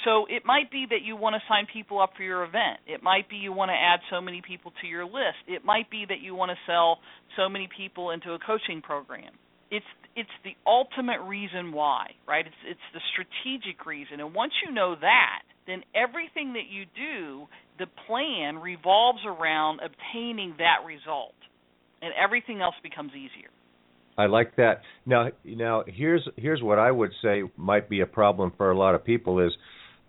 So 0.05 0.27
it 0.29 0.45
might 0.45 0.71
be 0.71 0.85
that 0.91 1.01
you 1.03 1.17
want 1.17 1.41
to 1.41 1.43
sign 1.49 1.67
people 1.73 1.99
up 1.99 2.13
for 2.15 2.23
your 2.23 2.45
event. 2.45 2.85
It 2.87 3.03
might 3.03 3.31
be 3.31 3.37
you 3.37 3.53
want 3.53 3.71
to 3.71 3.79
add 3.81 4.01
so 4.13 4.21
many 4.21 4.43
people 4.47 4.73
to 4.83 4.87
your 4.87 5.07
list. 5.07 5.41
It 5.49 5.65
might 5.65 5.91
be 5.91 6.05
that 6.07 6.21
you 6.21 6.35
want 6.35 6.51
to 6.51 6.59
sell 6.67 6.99
so 7.37 7.49
many 7.49 7.69
people 7.75 8.11
into 8.11 8.33
a 8.33 8.39
coaching 8.39 8.83
program 8.83 9.33
it's 9.71 9.87
it's 10.17 10.31
the 10.45 10.57
ultimate 10.67 11.21
reason 11.23 11.73
why, 11.73 12.09
right? 12.27 12.47
It's 12.47 12.63
it's 12.67 12.89
the 12.95 13.01
strategic 13.13 13.87
reason. 13.87 14.21
And 14.21 14.35
once 14.35 14.53
you 14.67 14.73
know 14.73 14.97
that, 15.01 15.43
then 15.67 15.83
everything 15.95 16.55
that 16.55 16.69
you 16.71 16.85
do, 16.97 17.47
the 17.79 17.87
plan 18.07 18.59
revolves 18.59 19.21
around 19.27 19.81
obtaining 19.81 20.57
that 20.59 20.87
result. 20.87 21.35
And 22.01 22.13
everything 22.15 22.61
else 22.61 22.77
becomes 22.83 23.11
easier. 23.13 23.51
I 24.17 24.27
like 24.27 24.57
that. 24.57 24.83
Now 25.07 25.29
now 25.45 25.85
here's 25.87 26.27
here's 26.37 26.63
what 26.63 26.79
I 26.79 26.91
would 26.91 27.13
say 27.23 27.43
might 27.57 27.89
be 27.89 28.01
a 28.01 28.07
problem 28.07 28.53
for 28.57 28.71
a 28.71 28.77
lot 28.77 28.95
of 28.95 29.05
people 29.05 29.39
is 29.41 29.53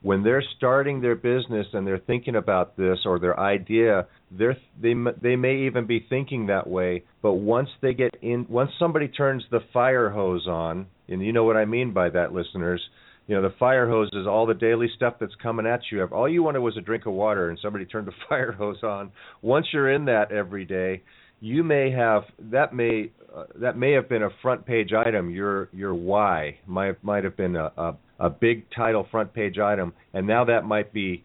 when 0.02 0.24
they're 0.24 0.44
starting 0.58 1.02
their 1.02 1.16
business 1.16 1.68
and 1.74 1.86
they're 1.86 2.00
thinking 2.00 2.36
about 2.36 2.78
this 2.78 3.00
or 3.06 3.20
their 3.20 3.40
idea, 3.40 4.08
they're 4.32 4.58
they 4.82 4.94
they 5.22 5.36
may 5.36 5.68
even 5.68 5.86
be 5.86 6.06
thinking 6.10 6.48
that 6.48 6.68
way. 6.68 7.04
But 7.22 7.34
once 7.34 7.70
they 7.82 7.94
get 7.94 8.16
in, 8.22 8.46
once 8.50 8.72
somebody 8.80 9.08
turns 9.08 9.44
the 9.52 9.60
fire 9.74 10.10
hose 10.10 10.48
on, 10.48 10.88
and 11.08 11.22
you 11.22 11.34
know 11.34 11.44
what 11.44 11.58
I 11.58 11.66
mean 11.66 11.94
by 11.94 12.10
that, 12.10 12.34
listeners. 12.34 12.82
You 13.28 13.36
know, 13.36 13.44
the 13.44 13.56
fire 13.60 13.88
hose 13.88 14.10
is 14.14 14.26
all 14.26 14.48
the 14.48 14.56
daily 14.56 14.88
stuff 14.96 15.16
that's 15.20 15.36
coming 15.44 15.68
at 15.68 15.82
you. 15.92 16.04
All 16.06 16.28
you 16.28 16.42
wanted 16.42 16.62
was 16.62 16.78
a 16.78 16.82
drink 16.82 17.06
of 17.06 17.14
water, 17.14 17.50
and 17.50 17.60
somebody 17.62 17.86
turned 17.86 18.08
the 18.08 18.14
fire 18.30 18.52
hose 18.52 18.82
on. 18.82 19.12
Once 19.42 19.68
you're 19.72 19.92
in 19.92 20.06
that 20.06 20.32
every 20.32 20.66
day, 20.66 21.04
you 21.40 21.64
may 21.64 21.92
have 21.92 22.24
that 22.52 22.74
may 22.74 23.12
uh, 23.36 23.44
that 23.56 23.78
may 23.78 23.92
have 23.92 24.10
been 24.10 24.24
a 24.24 24.30
front 24.42 24.66
page 24.66 24.92
item. 24.94 25.30
Your 25.30 25.70
your 25.74 25.94
why 25.94 26.58
might 26.66 27.04
might 27.04 27.24
have 27.24 27.38
been 27.38 27.56
a, 27.56 27.72
a 27.78 27.98
a 28.20 28.30
big 28.30 28.66
title 28.76 29.08
front 29.10 29.34
page 29.34 29.58
item, 29.58 29.94
and 30.14 30.28
now 30.28 30.46
that 30.46 30.66
might 30.66 30.94
be 30.94 31.24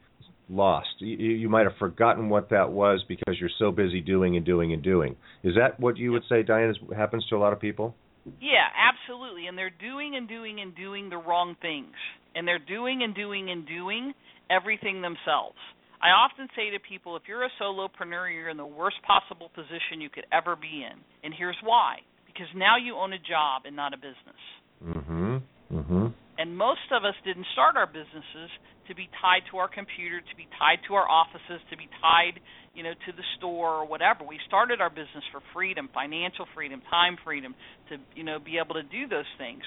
lost. 0.49 0.89
You, 0.99 1.17
you 1.17 1.49
might 1.49 1.65
have 1.65 1.77
forgotten 1.79 2.29
what 2.29 2.51
that 2.51 2.71
was 2.71 3.05
because 3.09 3.37
you're 3.41 3.51
so 3.59 3.71
busy 3.71 4.01
doing 4.01 4.37
and 4.37 4.45
doing 4.45 4.73
and 4.73 4.83
doing. 4.83 5.17
Is 5.43 5.55
that 5.57 5.81
what 5.81 5.97
you 5.97 6.13
would 6.13 6.23
say, 6.29 6.43
Diane? 6.43 6.71
Is, 6.71 6.77
happens 6.95 7.25
to 7.31 7.37
a 7.37 7.39
lot 7.39 7.53
of 7.53 7.61
people? 7.61 7.95
Yeah, 8.41 8.69
absolutely. 8.77 9.47
And 9.47 9.59
they're 9.59 9.73
doing 9.81 10.17
and 10.17 10.29
doing 10.29 10.61
and 10.61 10.75
doing 10.75 11.11
the 11.11 11.17
wrong 11.17 11.57
things, 11.61 11.93
and 12.35 12.47
they're 12.47 12.59
doing 12.59 13.03
and 13.03 13.15
doing 13.15 13.51
and 13.51 13.67
doing 13.67 14.13
everything 14.51 15.03
themselves. 15.03 15.59
I 16.03 16.09
often 16.09 16.49
say 16.55 16.71
to 16.71 16.79
people, 16.81 17.17
if 17.17 17.23
you're 17.27 17.45
a 17.45 17.51
solopreneur, 17.61 18.33
you're 18.35 18.51
in 18.51 18.59
the 18.59 18.67
worst 18.67 18.97
possible 19.07 19.51
position 19.55 20.01
you 20.01 20.11
could 20.11 20.27
ever 20.33 20.55
be 20.57 20.85
in, 20.85 20.99
and 21.25 21.33
here's 21.37 21.57
why: 21.65 21.97
because 22.27 22.49
now 22.55 22.77
you 22.77 22.97
own 22.97 23.13
a 23.13 23.19
job 23.19 23.63
and 23.65 23.75
not 23.75 23.95
a 23.95 23.97
business. 23.97 24.41
Mhm. 24.85 25.41
Mhm. 25.73 26.13
And 26.39 26.57
most 26.57 26.91
of 26.91 27.05
us 27.05 27.15
didn't 27.25 27.47
start 27.53 27.77
our 27.77 27.87
businesses 27.87 28.51
to 28.89 28.95
be 28.95 29.09
tied 29.21 29.47
to 29.51 29.59
our 29.59 29.69
computer, 29.69 30.21
to 30.21 30.35
be 30.37 30.47
tied 30.59 30.83
to 30.89 30.95
our 30.95 31.09
offices, 31.09 31.63
to 31.71 31.77
be 31.77 31.89
tied, 32.03 32.41
you 32.75 32.83
know, 32.83 32.93
to 32.93 33.11
the 33.13 33.25
store 33.39 33.83
or 33.83 33.87
whatever. 33.87 34.25
We 34.25 34.39
started 34.47 34.81
our 34.81 34.91
business 34.91 35.25
for 35.33 35.41
freedom, 35.55 35.89
financial 35.95 36.47
freedom, 36.55 36.83
time 36.91 37.17
freedom, 37.25 37.55
to 37.89 37.97
you 38.15 38.25
know 38.25 38.39
be 38.39 38.59
able 38.59 38.75
to 38.75 38.83
do 38.83 39.07
those 39.09 39.29
things 39.39 39.63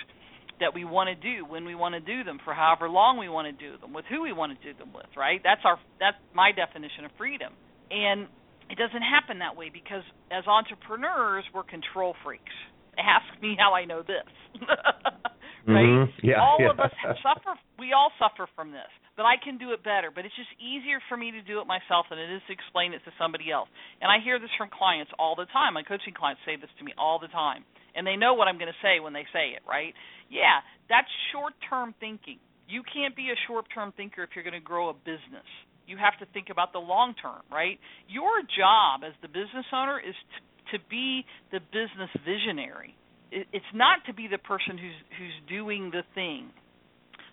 that 0.59 0.73
we 0.73 0.85
want 0.85 1.09
to 1.09 1.15
do 1.15 1.45
when 1.45 1.65
we 1.65 1.75
want 1.75 1.93
to 1.93 2.01
do 2.01 2.23
them 2.23 2.39
for 2.43 2.53
however 2.53 2.89
long 2.89 3.17
we 3.17 3.29
want 3.29 3.45
to 3.45 3.53
do 3.53 3.77
them 3.77 3.93
with 3.93 4.05
who 4.09 4.21
we 4.21 4.33
want 4.33 4.57
to 4.57 4.59
do 4.61 4.77
them 4.77 4.91
with 4.93 5.09
right? 5.15 5.41
That's 5.43 5.61
our 5.65 5.79
that's 5.99 6.17
my 6.33 6.51
definition 6.51 7.05
of 7.05 7.11
freedom. 7.17 7.53
And 7.89 8.27
it 8.69 8.77
doesn't 8.77 9.03
happen 9.03 9.39
that 9.39 9.55
way 9.55 9.71
because 9.71 10.03
as 10.31 10.45
entrepreneurs 10.47 11.45
we're 11.53 11.63
control 11.63 12.15
freaks. 12.23 12.53
Ask 12.97 13.41
me 13.43 13.55
how 13.57 13.75
i 13.75 13.85
know 13.85 14.01
this 14.01 14.25
right? 15.67 15.85
Mm-hmm. 15.85 16.11
Yeah, 16.27 16.41
all 16.41 16.57
yeah. 16.59 16.71
of 16.71 16.79
us 16.79 16.91
suffer. 17.21 17.55
We 17.77 17.93
all 17.93 18.11
suffer 18.17 18.49
from 18.55 18.71
this, 18.71 18.89
but 19.15 19.23
I 19.23 19.35
can 19.37 19.57
do 19.59 19.71
it 19.71 19.83
better. 19.83 20.09
But 20.09 20.25
it's 20.25 20.35
just 20.35 20.49
easier 20.57 20.99
for 21.07 21.15
me 21.15 21.31
to 21.31 21.41
do 21.43 21.61
it 21.61 21.67
myself 21.67 22.07
than 22.09 22.19
it 22.19 22.31
is 22.31 22.41
to 22.47 22.53
explain 22.53 22.91
it 22.91 23.03
to 23.05 23.11
somebody 23.19 23.51
else. 23.51 23.69
And 24.01 24.09
I 24.09 24.23
hear 24.23 24.39
this 24.39 24.51
from 24.57 24.71
clients 24.71 25.11
all 25.19 25.35
the 25.35 25.45
time. 25.51 25.75
My 25.75 25.83
coaching 25.83 26.15
clients 26.15 26.41
say 26.43 26.55
this 26.55 26.71
to 26.79 26.83
me 26.83 26.91
all 26.97 27.19
the 27.19 27.29
time, 27.29 27.63
and 27.95 28.07
they 28.07 28.15
know 28.15 28.33
what 28.33 28.47
I'm 28.47 28.57
going 28.57 28.71
to 28.71 28.81
say 28.81 28.99
when 28.99 29.13
they 29.13 29.27
say 29.31 29.53
it, 29.55 29.63
right? 29.67 29.93
Yeah, 30.31 30.63
that's 30.89 31.07
short-term 31.31 31.93
thinking. 31.99 32.39
You 32.67 32.83
can't 32.83 33.15
be 33.15 33.31
a 33.31 33.37
short-term 33.47 33.93
thinker 33.95 34.23
if 34.23 34.35
you're 34.35 34.43
going 34.43 34.57
to 34.57 34.63
grow 34.63 34.89
a 34.89 34.97
business. 35.07 35.47
You 35.87 35.95
have 35.95 36.19
to 36.19 36.27
think 36.33 36.51
about 36.51 36.73
the 36.73 36.83
long 36.83 37.15
term, 37.15 37.39
right? 37.47 37.79
Your 38.11 38.43
job 38.43 39.07
as 39.07 39.15
the 39.21 39.31
business 39.31 39.63
owner 39.71 40.01
is 40.03 40.15
to, 40.35 40.77
to 40.77 40.83
be 40.91 41.23
the 41.55 41.63
business 41.71 42.11
visionary 42.27 42.97
it's 43.31 43.73
not 43.73 44.05
to 44.07 44.13
be 44.13 44.27
the 44.27 44.37
person 44.37 44.77
who's 44.77 44.99
who's 45.17 45.37
doing 45.49 45.91
the 45.91 46.03
thing. 46.15 46.49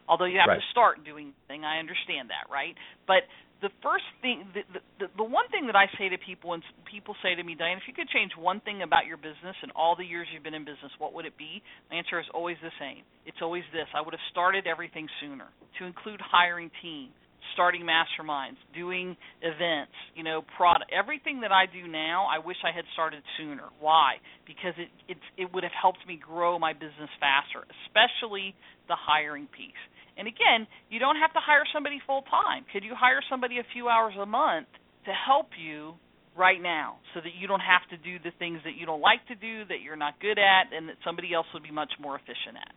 Although 0.09 0.29
you 0.29 0.37
have 0.39 0.53
right. 0.53 0.61
to 0.61 0.71
start 0.71 1.01
doing 1.05 1.33
the 1.33 1.43
thing, 1.49 1.65
I 1.65 1.81
understand 1.81 2.29
that, 2.29 2.53
right? 2.53 2.77
But 3.09 3.25
the 3.65 3.73
first 3.81 4.05
thing, 4.21 4.45
the, 4.53 4.61
the 5.01 5.09
the 5.17 5.25
one 5.25 5.49
thing 5.49 5.67
that 5.73 5.77
I 5.77 5.89
say 5.97 6.13
to 6.13 6.21
people, 6.21 6.51
when 6.51 6.61
people 6.85 7.17
say 7.25 7.35
to 7.35 7.43
me, 7.43 7.57
Diane, 7.57 7.81
if 7.81 7.89
you 7.89 7.97
could 7.97 8.13
change 8.13 8.37
one 8.37 8.61
thing 8.61 8.83
about 8.85 9.07
your 9.09 9.17
business 9.17 9.57
in 9.65 9.73
all 9.73 9.97
the 9.97 10.05
years 10.05 10.29
you've 10.29 10.45
been 10.45 10.55
in 10.55 10.69
business, 10.69 10.93
what 11.01 11.17
would 11.17 11.25
it 11.25 11.39
be? 11.41 11.65
My 11.89 11.97
answer 11.97 12.21
is 12.21 12.29
always 12.35 12.61
the 12.61 12.75
same. 12.77 13.09
It's 13.25 13.41
always 13.41 13.65
this: 13.73 13.89
I 13.97 14.05
would 14.05 14.13
have 14.13 14.27
started 14.29 14.67
everything 14.69 15.09
sooner, 15.25 15.49
to 15.81 15.89
include 15.89 16.21
hiring 16.21 16.71
team, 16.83 17.09
starting 17.53 17.83
masterminds, 17.83 18.57
doing 18.75 19.17
events, 19.43 19.93
you 20.15 20.25
know, 20.25 20.43
product, 20.57 20.91
everything 20.91 21.41
that 21.43 21.53
I 21.53 21.67
do 21.67 21.87
now, 21.87 22.27
I 22.31 22.39
wish 22.39 22.57
I 22.65 22.75
had 22.75 22.85
started 22.93 23.23
sooner. 23.37 23.69
Why? 23.81 24.17
Because 24.47 24.75
it 24.79 24.89
it 25.09 25.19
it 25.37 25.53
would 25.53 25.63
have 25.63 25.77
helped 25.77 26.07
me 26.07 26.19
grow 26.19 26.59
my 26.59 26.73
business 26.73 27.11
faster, 27.21 27.67
especially 27.87 28.55
the 28.89 28.97
hiring 28.97 29.47
piece. 29.47 29.83
And 30.17 30.29
again, 30.29 30.67
you 30.91 30.99
don't 30.99 31.17
have 31.17 31.33
to 31.35 31.43
hire 31.43 31.65
somebody 31.73 32.01
full 32.07 32.23
time. 32.31 32.65
Could 32.73 32.85
you 32.85 32.95
hire 32.95 33.21
somebody 33.29 33.59
a 33.59 33.67
few 33.73 33.89
hours 33.89 34.15
a 34.21 34.27
month 34.27 34.69
to 35.07 35.13
help 35.13 35.49
you 35.59 35.95
right 36.37 36.61
now 36.61 36.99
so 37.15 37.21
that 37.21 37.35
you 37.39 37.47
don't 37.47 37.63
have 37.63 37.83
to 37.91 37.97
do 37.99 38.19
the 38.23 38.31
things 38.39 38.61
that 38.65 38.75
you 38.79 38.87
don't 38.87 39.01
like 39.01 39.27
to 39.27 39.35
do, 39.35 39.65
that 39.67 39.83
you're 39.83 39.97
not 39.97 40.21
good 40.21 40.39
at, 40.39 40.71
and 40.75 40.89
that 40.89 40.97
somebody 41.05 41.35
else 41.35 41.47
would 41.55 41.63
be 41.63 41.71
much 41.71 41.93
more 42.01 42.17
efficient 42.17 42.59
at? 42.59 42.75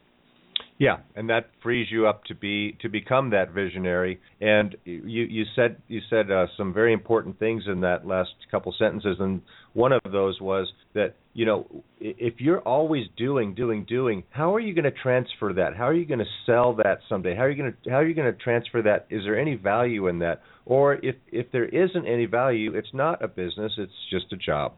Yeah, 0.80 0.98
and 1.16 1.28
that 1.32 1.50
frees 1.64 1.88
you 1.90 2.06
up 2.08 2.24
to 2.26 2.36
be 2.36 2.78
to 2.82 2.90
become 2.90 3.32
that 3.32 3.52
visionary. 3.52 4.20
And 4.40 4.76
you 4.86 5.24
you 5.24 5.44
said 5.56 5.78
you 5.88 6.02
said 6.08 6.30
uh, 6.30 6.46
some 6.56 6.72
very 6.72 6.94
important 6.94 7.40
things 7.40 7.64
in 7.66 7.82
that 7.82 8.06
last 8.06 8.30
couple 8.52 8.74
sentences, 8.78 9.18
and 9.20 9.42
one 9.74 9.92
of 9.92 10.02
those 10.12 10.40
was 10.40 10.72
that 10.94 11.16
you 11.34 11.48
know 11.48 11.66
if 12.00 12.36
you're 12.38 12.62
always 12.62 13.06
doing 13.18 13.56
doing 13.56 13.86
doing, 13.86 14.24
how 14.30 14.54
are 14.54 14.60
you 14.60 14.76
going 14.76 14.86
to 14.86 14.92
transfer 14.92 15.52
that? 15.54 15.76
How 15.76 15.88
are 15.88 15.96
you 15.96 16.06
going 16.06 16.20
to 16.20 16.26
sell 16.46 16.76
that 16.76 17.00
someday? 17.10 17.36
How 17.36 17.44
are 17.44 17.50
you 17.50 17.58
going 17.58 17.74
to 17.84 17.90
how 17.90 17.98
are 17.98 18.08
you 18.08 18.14
going 18.14 18.32
to 18.32 18.40
transfer 18.40 18.84
that? 18.84 19.08
Is 19.10 19.24
there 19.24 19.40
any 19.40 19.56
value 19.56 20.08
in 20.08 20.20
that? 20.20 20.44
Or 20.68 20.94
if 21.04 21.16
if 21.32 21.52
there 21.52 21.66
isn't 21.66 22.06
any 22.06 22.28
value, 22.28 22.76
it's 22.76 22.94
not 22.94 23.24
a 23.24 23.28
business; 23.28 23.72
it's 23.80 23.92
just 24.12 24.32
a 24.32 24.38
job. 24.38 24.74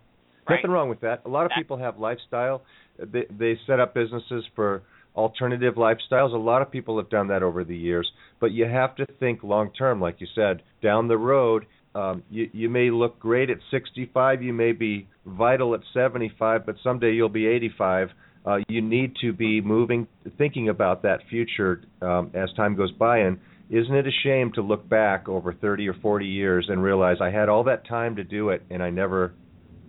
Right. 0.48 0.56
Nothing 0.58 0.72
wrong 0.72 0.88
with 0.88 1.02
that. 1.02 1.24
A 1.26 1.30
lot 1.30 1.46
of 1.46 1.52
people 1.58 1.78
have 1.78 2.00
lifestyle. 2.00 2.62
They 2.98 3.26
they 3.30 3.60
set 3.68 3.82
up 3.82 3.94
businesses 3.94 4.46
for 4.56 4.84
alternative 5.20 5.76
lifestyles. 5.76 6.34
A 6.34 6.38
lot 6.38 6.62
of 6.62 6.72
people 6.72 6.98
have 6.98 7.10
done 7.10 7.28
that 7.28 7.44
over 7.44 7.64
the 7.64 7.76
years, 7.76 8.10
but 8.40 8.52
you 8.52 8.66
have 8.66 8.96
to 8.96 9.06
think 9.20 9.44
long 9.44 9.72
term, 9.78 10.00
like 10.00 10.16
you 10.20 10.28
said. 10.34 10.64
Down 10.82 11.08
the 11.08 11.18
road, 11.18 11.66
um, 11.94 12.24
you 12.30 12.50
you 12.54 12.70
may 12.70 12.90
look 12.90 13.20
great 13.20 13.50
at 13.50 13.58
65, 13.70 14.42
you 14.42 14.54
may 14.54 14.72
be 14.72 15.08
vital 15.26 15.76
at 15.76 15.82
75, 15.94 16.66
but 16.66 16.76
someday 16.84 17.12
you'll 17.12 17.30
be 17.30 17.48
85. 17.48 18.10
Uh, 18.46 18.58
you 18.70 18.82
need 18.82 19.14
to 19.22 19.34
be 19.34 19.60
moving, 19.60 20.08
thinking 20.38 20.70
about 20.70 21.04
that 21.04 21.20
future 21.30 21.84
um, 22.02 22.32
as 22.34 22.50
time 22.56 22.76
goes 22.76 22.92
by. 22.94 23.20
And 23.20 23.38
isn't 23.70 23.94
it 23.94 24.08
a 24.08 24.12
shame 24.24 24.52
to 24.54 24.62
look 24.62 24.88
back 24.88 25.28
over 25.28 25.54
30 25.54 25.90
or 25.90 25.94
40 25.96 26.26
years 26.26 26.68
and 26.70 26.82
realize 26.82 27.18
I 27.22 27.32
had 27.32 27.50
all 27.50 27.66
that 27.66 27.86
time 27.88 28.16
to 28.16 28.24
do 28.24 28.50
it 28.50 28.64
and 28.70 28.82
I 28.82 28.90
never, 28.90 29.34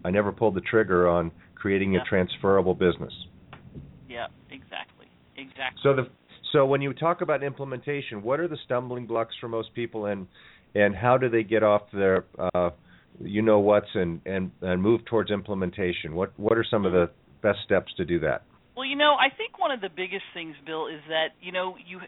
I 0.04 0.10
never 0.10 0.32
pulled 0.32 0.56
the 0.56 0.60
trigger 0.62 1.08
on 1.08 1.30
creating 1.54 1.92
yeah. 1.92 2.00
a 2.00 2.04
transferable 2.04 2.75
business. 2.75 3.12
Exactly. 5.61 5.81
Exactly. 5.81 5.81
So 5.83 5.97
the 5.97 6.09
so 6.52 6.67
when 6.67 6.81
you 6.81 6.93
talk 6.93 7.21
about 7.21 7.43
implementation, 7.43 8.23
what 8.23 8.40
are 8.40 8.49
the 8.49 8.59
stumbling 8.64 9.07
blocks 9.07 9.35
for 9.40 9.49
most 9.49 9.75
people, 9.75 10.07
and 10.07 10.26
and 10.75 10.95
how 10.95 11.17
do 11.19 11.29
they 11.29 11.43
get 11.43 11.62
off 11.62 11.83
their 11.93 12.25
uh, 12.38 12.71
you 13.21 13.43
know 13.43 13.59
what's 13.61 13.87
and 13.95 14.21
and 14.26 14.50
and 14.61 14.83
move 14.83 15.05
towards 15.05 15.31
implementation? 15.31 16.14
What 16.14 16.33
what 16.38 16.57
are 16.59 16.64
some 16.69 16.85
of 16.85 16.93
the 16.93 17.11
best 17.43 17.59
steps 17.64 17.93
to 17.97 18.05
do 18.05 18.21
that? 18.21 18.43
Well, 18.76 18.87
you 18.87 18.97
know, 18.97 19.14
I 19.14 19.35
think 19.35 19.59
one 19.59 19.71
of 19.71 19.81
the 19.81 19.90
biggest 19.95 20.25
things, 20.33 20.55
Bill, 20.67 20.87
is 20.87 21.00
that 21.09 21.29
you 21.40 21.52
know 21.52 21.76
you 21.87 22.00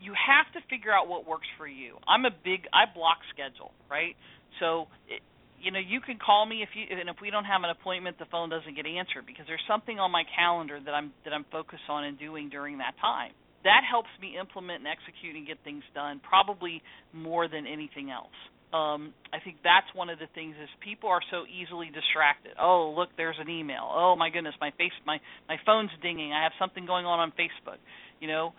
you 0.00 0.12
have 0.12 0.52
to 0.52 0.68
figure 0.68 0.92
out 0.92 1.08
what 1.08 1.26
works 1.26 1.46
for 1.56 1.66
you. 1.66 1.96
I'm 2.06 2.24
a 2.24 2.30
big 2.30 2.66
I 2.72 2.92
block 2.92 3.18
schedule, 3.32 3.72
right? 3.90 4.16
So 4.60 4.88
it, 5.08 5.22
you 5.64 5.72
know, 5.72 5.80
you 5.80 6.00
can 6.00 6.18
call 6.20 6.44
me 6.44 6.62
if 6.62 6.68
you 6.76 6.84
and 6.92 7.08
if 7.08 7.16
we 7.20 7.30
don't 7.30 7.48
have 7.48 7.64
an 7.64 7.70
appointment, 7.70 8.18
the 8.18 8.28
phone 8.30 8.50
doesn't 8.50 8.76
get 8.76 8.84
answered 8.84 9.24
because 9.26 9.48
there's 9.48 9.64
something 9.66 9.98
on 9.98 10.12
my 10.12 10.22
calendar 10.36 10.78
that 10.78 10.92
I'm 10.92 11.12
that 11.24 11.32
I'm 11.32 11.46
focused 11.50 11.88
on 11.88 12.04
and 12.04 12.18
doing 12.18 12.50
during 12.50 12.78
that 12.78 12.94
time. 13.00 13.32
That 13.64 13.80
helps 13.88 14.12
me 14.20 14.36
implement 14.38 14.84
and 14.84 14.88
execute 14.92 15.34
and 15.34 15.46
get 15.46 15.56
things 15.64 15.82
done 15.94 16.20
probably 16.20 16.82
more 17.16 17.48
than 17.48 17.66
anything 17.66 18.12
else. 18.12 18.36
Um, 18.76 19.14
I 19.32 19.40
think 19.40 19.64
that's 19.64 19.88
one 19.94 20.10
of 20.10 20.18
the 20.18 20.28
things 20.34 20.52
is 20.60 20.68
people 20.84 21.08
are 21.08 21.24
so 21.30 21.48
easily 21.48 21.88
distracted. 21.88 22.60
Oh, 22.60 22.92
look, 22.92 23.08
there's 23.16 23.40
an 23.40 23.48
email. 23.48 23.88
Oh 23.88 24.16
my 24.18 24.28
goodness, 24.28 24.54
my 24.60 24.70
face, 24.76 24.92
my 25.08 25.16
my 25.48 25.56
phone's 25.64 25.94
dinging. 26.02 26.36
I 26.36 26.44
have 26.44 26.52
something 26.60 26.84
going 26.84 27.06
on 27.06 27.20
on 27.24 27.32
Facebook. 27.32 27.80
You 28.20 28.28
know, 28.28 28.52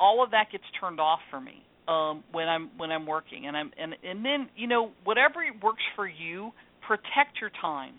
all 0.00 0.24
of 0.24 0.32
that 0.32 0.50
gets 0.50 0.66
turned 0.80 0.98
off 0.98 1.20
for 1.30 1.40
me 1.40 1.62
um, 1.88 2.22
when 2.32 2.48
I'm 2.48 2.70
when 2.76 2.92
I'm 2.92 3.06
working, 3.06 3.46
and 3.46 3.56
I'm 3.56 3.72
and 3.78 3.94
and 4.04 4.24
then 4.24 4.48
you 4.56 4.68
know 4.68 4.92
whatever 5.04 5.40
works 5.62 5.82
for 5.96 6.06
you, 6.06 6.52
protect 6.86 7.40
your 7.40 7.50
time. 7.60 7.94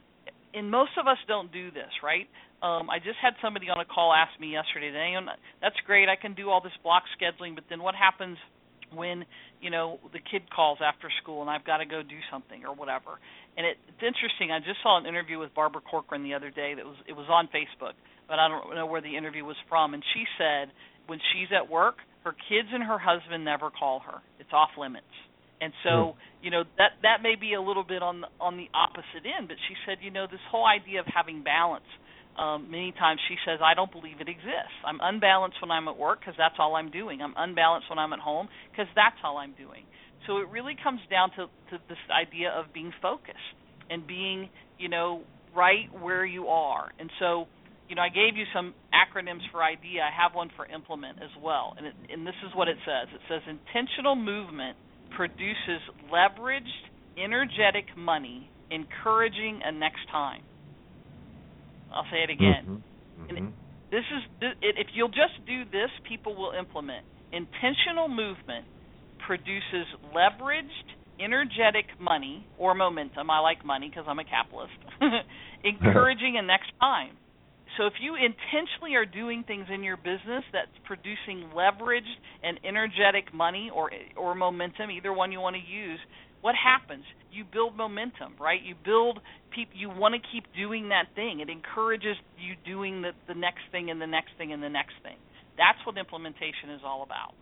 And 0.53 0.71
most 0.71 0.91
of 0.99 1.07
us 1.07 1.17
don't 1.27 1.51
do 1.51 1.69
this, 1.69 1.89
right? 2.03 2.27
Um, 2.61 2.89
I 2.89 2.97
just 2.97 3.17
had 3.21 3.33
somebody 3.41 3.69
on 3.69 3.79
a 3.79 3.85
call 3.85 4.13
ask 4.13 4.39
me 4.39 4.53
yesterday. 4.53 4.91
That 4.93 5.37
that's 5.61 5.75
great. 5.85 6.07
I 6.09 6.15
can 6.15 6.33
do 6.33 6.49
all 6.49 6.61
this 6.61 6.75
block 6.83 7.03
scheduling, 7.17 7.55
but 7.55 7.65
then 7.69 7.81
what 7.81 7.95
happens 7.95 8.37
when 8.93 9.25
you 9.61 9.69
know 9.69 9.99
the 10.13 10.19
kid 10.19 10.49
calls 10.53 10.79
after 10.81 11.09
school 11.21 11.41
and 11.41 11.49
I've 11.49 11.65
got 11.65 11.77
to 11.77 11.85
go 11.85 12.01
do 12.01 12.17
something 12.31 12.65
or 12.65 12.75
whatever? 12.75 13.17
And 13.57 13.65
it, 13.65 13.77
it's 13.89 14.05
interesting. 14.05 14.51
I 14.51 14.59
just 14.59 14.81
saw 14.83 14.99
an 14.99 15.05
interview 15.05 15.39
with 15.39 15.53
Barbara 15.55 15.81
Corcoran 15.81 16.23
the 16.23 16.33
other 16.33 16.49
day 16.49 16.73
that 16.75 16.85
was 16.85 16.97
it 17.07 17.13
was 17.13 17.25
on 17.29 17.49
Facebook, 17.49 17.97
but 18.27 18.37
I 18.37 18.47
don't 18.47 18.75
know 18.75 18.85
where 18.85 19.01
the 19.01 19.17
interview 19.17 19.45
was 19.45 19.57
from. 19.67 19.93
And 19.93 20.03
she 20.13 20.25
said 20.37 20.69
when 21.07 21.19
she's 21.33 21.49
at 21.55 21.69
work, 21.69 21.97
her 22.23 22.31
kids 22.31 22.69
and 22.71 22.83
her 22.83 22.99
husband 22.99 23.45
never 23.45 23.69
call 23.69 24.01
her. 24.01 24.19
It's 24.39 24.51
off 24.51 24.69
limits. 24.77 25.05
And 25.61 25.73
so, 25.83 26.15
hmm. 26.15 26.45
you 26.45 26.51
know, 26.51 26.63
that 26.77 26.99
that 27.03 27.21
may 27.21 27.35
be 27.35 27.53
a 27.53 27.61
little 27.61 27.83
bit 27.83 28.01
on 28.01 28.21
the, 28.21 28.27
on 28.39 28.57
the 28.57 28.67
opposite 28.73 29.27
end, 29.27 29.47
but 29.47 29.57
she 29.67 29.75
said, 29.85 29.97
you 30.01 30.11
know, 30.11 30.25
this 30.27 30.43
whole 30.51 30.65
idea 30.65 30.99
of 31.01 31.05
having 31.07 31.43
balance. 31.43 31.87
Um, 32.39 32.71
many 32.71 32.93
times 32.93 33.19
she 33.27 33.35
says, 33.45 33.59
I 33.59 33.73
don't 33.73 33.91
believe 33.91 34.21
it 34.21 34.29
exists. 34.29 34.79
I'm 34.85 34.99
unbalanced 35.01 35.57
when 35.61 35.71
I'm 35.71 35.89
at 35.89 35.97
work 35.97 36.21
because 36.21 36.35
that's 36.37 36.55
all 36.57 36.75
I'm 36.75 36.89
doing. 36.89 37.21
I'm 37.21 37.33
unbalanced 37.35 37.89
when 37.89 37.99
I'm 37.99 38.13
at 38.13 38.19
home 38.19 38.47
because 38.71 38.87
that's 38.95 39.17
all 39.25 39.37
I'm 39.37 39.53
doing. 39.59 39.83
So 40.25 40.37
it 40.37 40.47
really 40.47 40.75
comes 40.81 41.01
down 41.11 41.31
to, 41.31 41.51
to 41.71 41.83
this 41.89 41.99
idea 42.07 42.51
of 42.55 42.71
being 42.73 42.93
focused 43.01 43.51
and 43.89 44.07
being, 44.07 44.47
you 44.77 44.87
know, 44.87 45.23
right 45.55 45.91
where 45.99 46.23
you 46.23 46.47
are. 46.47 46.91
And 46.99 47.09
so 47.19 47.47
you 47.89 47.95
know, 47.95 48.03
I 48.03 48.09
gave 48.09 48.37
you 48.37 48.45
some 48.53 48.73
acronyms 48.93 49.41
for 49.51 49.63
idea. 49.63 50.01
I 50.05 50.13
have 50.13 50.35
one 50.35 50.51
for 50.55 50.65
implement 50.67 51.17
as 51.17 51.33
well, 51.41 51.73
and 51.75 51.87
it, 51.87 51.93
and 52.13 52.25
this 52.25 52.37
is 52.45 52.55
what 52.55 52.67
it 52.67 52.77
says. 52.85 53.09
It 53.13 53.21
says 53.27 53.41
intentional 53.49 54.15
movement 54.15 54.77
produces 55.17 55.81
leveraged, 56.13 56.85
energetic 57.17 57.85
money, 57.97 58.47
encouraging 58.69 59.61
a 59.65 59.71
next 59.71 60.05
time. 60.11 60.43
I'll 61.91 62.05
say 62.11 62.21
it 62.21 62.29
again. 62.29 62.85
Mm-hmm. 63.25 63.35
Mm-hmm. 63.35 63.47
This 63.89 64.05
is 64.13 64.53
if 64.61 64.87
you'll 64.93 65.09
just 65.09 65.41
do 65.47 65.65
this, 65.65 65.89
people 66.07 66.35
will 66.35 66.53
implement. 66.57 67.03
Intentional 67.33 68.07
movement 68.07 68.65
produces 69.25 69.89
leveraged, 70.13 70.93
energetic 71.19 71.85
money 71.99 72.45
or 72.59 72.75
momentum. 72.75 73.31
I 73.31 73.39
like 73.39 73.65
money 73.65 73.89
because 73.89 74.05
I'm 74.07 74.19
a 74.19 74.23
capitalist. 74.23 74.77
encouraging 75.63 76.37
a 76.37 76.45
next 76.45 76.69
time 76.79 77.17
so 77.77 77.85
if 77.85 77.93
you 78.01 78.15
intentionally 78.15 78.95
are 78.95 79.05
doing 79.05 79.43
things 79.45 79.67
in 79.73 79.83
your 79.83 79.97
business 79.97 80.43
that's 80.51 80.73
producing 80.85 81.49
leveraged 81.55 82.17
and 82.43 82.59
energetic 82.63 83.33
money 83.33 83.69
or 83.73 83.91
or 84.17 84.35
momentum, 84.35 84.91
either 84.91 85.13
one 85.13 85.31
you 85.31 85.39
want 85.39 85.55
to 85.55 85.61
use, 85.61 85.99
what 86.41 86.55
happens? 86.55 87.03
You 87.31 87.43
build 87.43 87.75
momentum, 87.75 88.33
right? 88.39 88.61
You 88.61 88.75
build 88.83 89.19
people 89.51 89.75
you 89.77 89.89
want 89.89 90.15
to 90.15 90.21
keep 90.31 90.45
doing 90.55 90.89
that 90.89 91.13
thing. 91.15 91.41
It 91.41 91.49
encourages 91.49 92.15
you 92.37 92.55
doing 92.65 93.01
the 93.01 93.11
the 93.27 93.35
next 93.35 93.61
thing 93.71 93.91
and 93.91 94.01
the 94.01 94.07
next 94.07 94.31
thing 94.37 94.53
and 94.53 94.63
the 94.63 94.69
next 94.69 94.95
thing. 95.03 95.17
That's 95.57 95.79
what 95.85 95.97
implementation 95.97 96.71
is 96.73 96.81
all 96.85 97.03
about. 97.03 97.33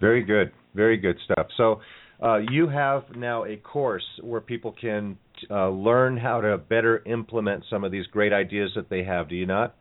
Very 0.00 0.22
good. 0.22 0.52
Very 0.74 0.96
good 0.96 1.16
stuff. 1.24 1.48
So 1.56 1.80
uh, 2.22 2.38
you 2.50 2.68
have 2.68 3.04
now 3.16 3.44
a 3.44 3.56
course 3.56 4.04
where 4.22 4.40
people 4.40 4.74
can 4.78 5.18
uh, 5.50 5.70
learn 5.70 6.16
how 6.16 6.40
to 6.40 6.56
better 6.58 7.02
implement 7.06 7.64
some 7.70 7.84
of 7.84 7.92
these 7.92 8.06
great 8.06 8.32
ideas 8.32 8.70
that 8.76 8.90
they 8.90 9.04
have. 9.04 9.28
Do 9.28 9.36
you 9.36 9.46
not? 9.46 9.76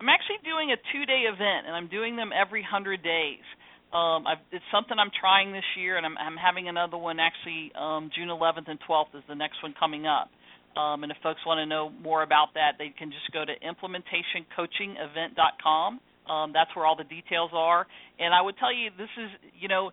I'm 0.00 0.08
actually 0.08 0.38
doing 0.44 0.72
a 0.72 0.76
two-day 0.92 1.24
event, 1.28 1.66
and 1.66 1.76
I'm 1.76 1.88
doing 1.88 2.16
them 2.16 2.30
every 2.32 2.62
hundred 2.62 3.02
days. 3.02 3.44
Um, 3.92 4.24
it's 4.52 4.64
something 4.72 4.96
I'm 4.98 5.10
trying 5.20 5.52
this 5.52 5.64
year, 5.76 5.96
and 5.96 6.06
I'm, 6.06 6.16
I'm 6.16 6.36
having 6.36 6.68
another 6.68 6.96
one 6.96 7.18
actually 7.18 7.72
um, 7.74 8.08
June 8.14 8.28
11th 8.28 8.70
and 8.70 8.78
12th 8.88 9.16
is 9.18 9.24
the 9.28 9.34
next 9.34 9.60
one 9.62 9.74
coming 9.78 10.06
up. 10.06 10.30
Um, 10.78 11.02
and 11.02 11.10
if 11.10 11.18
folks 11.22 11.40
want 11.44 11.58
to 11.58 11.66
know 11.66 11.90
more 11.90 12.22
about 12.22 12.54
that, 12.54 12.78
they 12.78 12.94
can 12.96 13.10
just 13.10 13.32
go 13.32 13.44
to 13.44 13.52
implementationcoachingevent.com. 13.58 16.00
Um, 16.30 16.52
that's 16.54 16.70
where 16.76 16.86
all 16.86 16.94
the 16.94 17.02
details 17.04 17.50
are. 17.52 17.88
And 18.20 18.32
I 18.32 18.40
would 18.40 18.56
tell 18.58 18.72
you, 18.72 18.90
this 18.96 19.10
is, 19.18 19.30
you 19.58 19.66
know, 19.66 19.90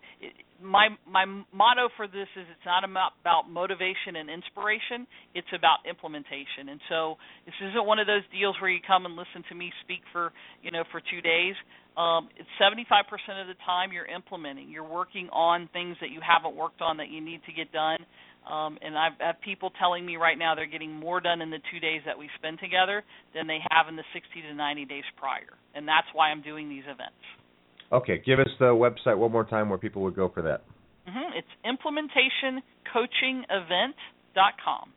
my 0.62 0.88
my 1.06 1.24
motto 1.52 1.88
for 1.96 2.06
this 2.06 2.28
is 2.36 2.46
it's 2.50 2.66
not 2.66 2.84
about 2.84 3.50
motivation 3.50 4.16
and 4.16 4.28
inspiration 4.28 5.06
it's 5.34 5.48
about 5.54 5.84
implementation. 5.88 6.68
And 6.70 6.80
so 6.88 7.16
this 7.44 7.54
isn't 7.60 7.84
one 7.84 7.98
of 7.98 8.06
those 8.06 8.22
deals 8.32 8.56
where 8.60 8.70
you 8.70 8.80
come 8.84 9.06
and 9.06 9.14
listen 9.16 9.44
to 9.48 9.54
me 9.54 9.72
speak 9.84 10.00
for 10.12 10.32
you 10.62 10.70
know 10.70 10.84
for 10.90 11.00
two 11.00 11.20
days. 11.20 11.54
Um, 11.96 12.28
it's 12.38 12.48
75% 12.62 12.86
of 13.42 13.48
the 13.48 13.58
time 13.66 13.90
you're 13.90 14.06
implementing. 14.06 14.70
You're 14.70 14.86
working 14.86 15.28
on 15.32 15.68
things 15.72 15.96
that 16.00 16.10
you 16.10 16.20
haven't 16.22 16.54
worked 16.54 16.80
on 16.80 16.98
that 16.98 17.10
you 17.10 17.20
need 17.20 17.40
to 17.46 17.52
get 17.52 17.72
done. 17.72 17.98
Um, 18.46 18.78
and 18.80 18.96
I've 18.96 19.18
have 19.20 19.40
people 19.42 19.72
telling 19.78 20.06
me 20.06 20.16
right 20.16 20.38
now 20.38 20.54
they're 20.54 20.70
getting 20.70 20.92
more 20.92 21.20
done 21.20 21.42
in 21.42 21.50
the 21.50 21.58
two 21.70 21.80
days 21.80 22.02
that 22.06 22.16
we 22.16 22.30
spend 22.38 22.60
together 22.60 23.02
than 23.34 23.46
they 23.46 23.58
have 23.70 23.88
in 23.88 23.96
the 23.96 24.04
60 24.14 24.42
to 24.42 24.54
90 24.54 24.84
days 24.86 25.04
prior. 25.18 25.52
And 25.74 25.86
that's 25.86 26.06
why 26.14 26.30
I'm 26.30 26.40
doing 26.40 26.68
these 26.68 26.86
events 26.86 27.18
Okay, 27.90 28.22
give 28.24 28.38
us 28.38 28.48
the 28.58 28.66
website 28.66 29.16
one 29.16 29.32
more 29.32 29.44
time 29.44 29.68
where 29.68 29.78
people 29.78 30.02
would 30.02 30.14
go 30.16 30.28
for 30.28 30.42
that. 30.42 30.62
Mm-hmm. 31.08 31.32
It's 31.38 31.48
implementationcoachingevent.com. 32.94 34.92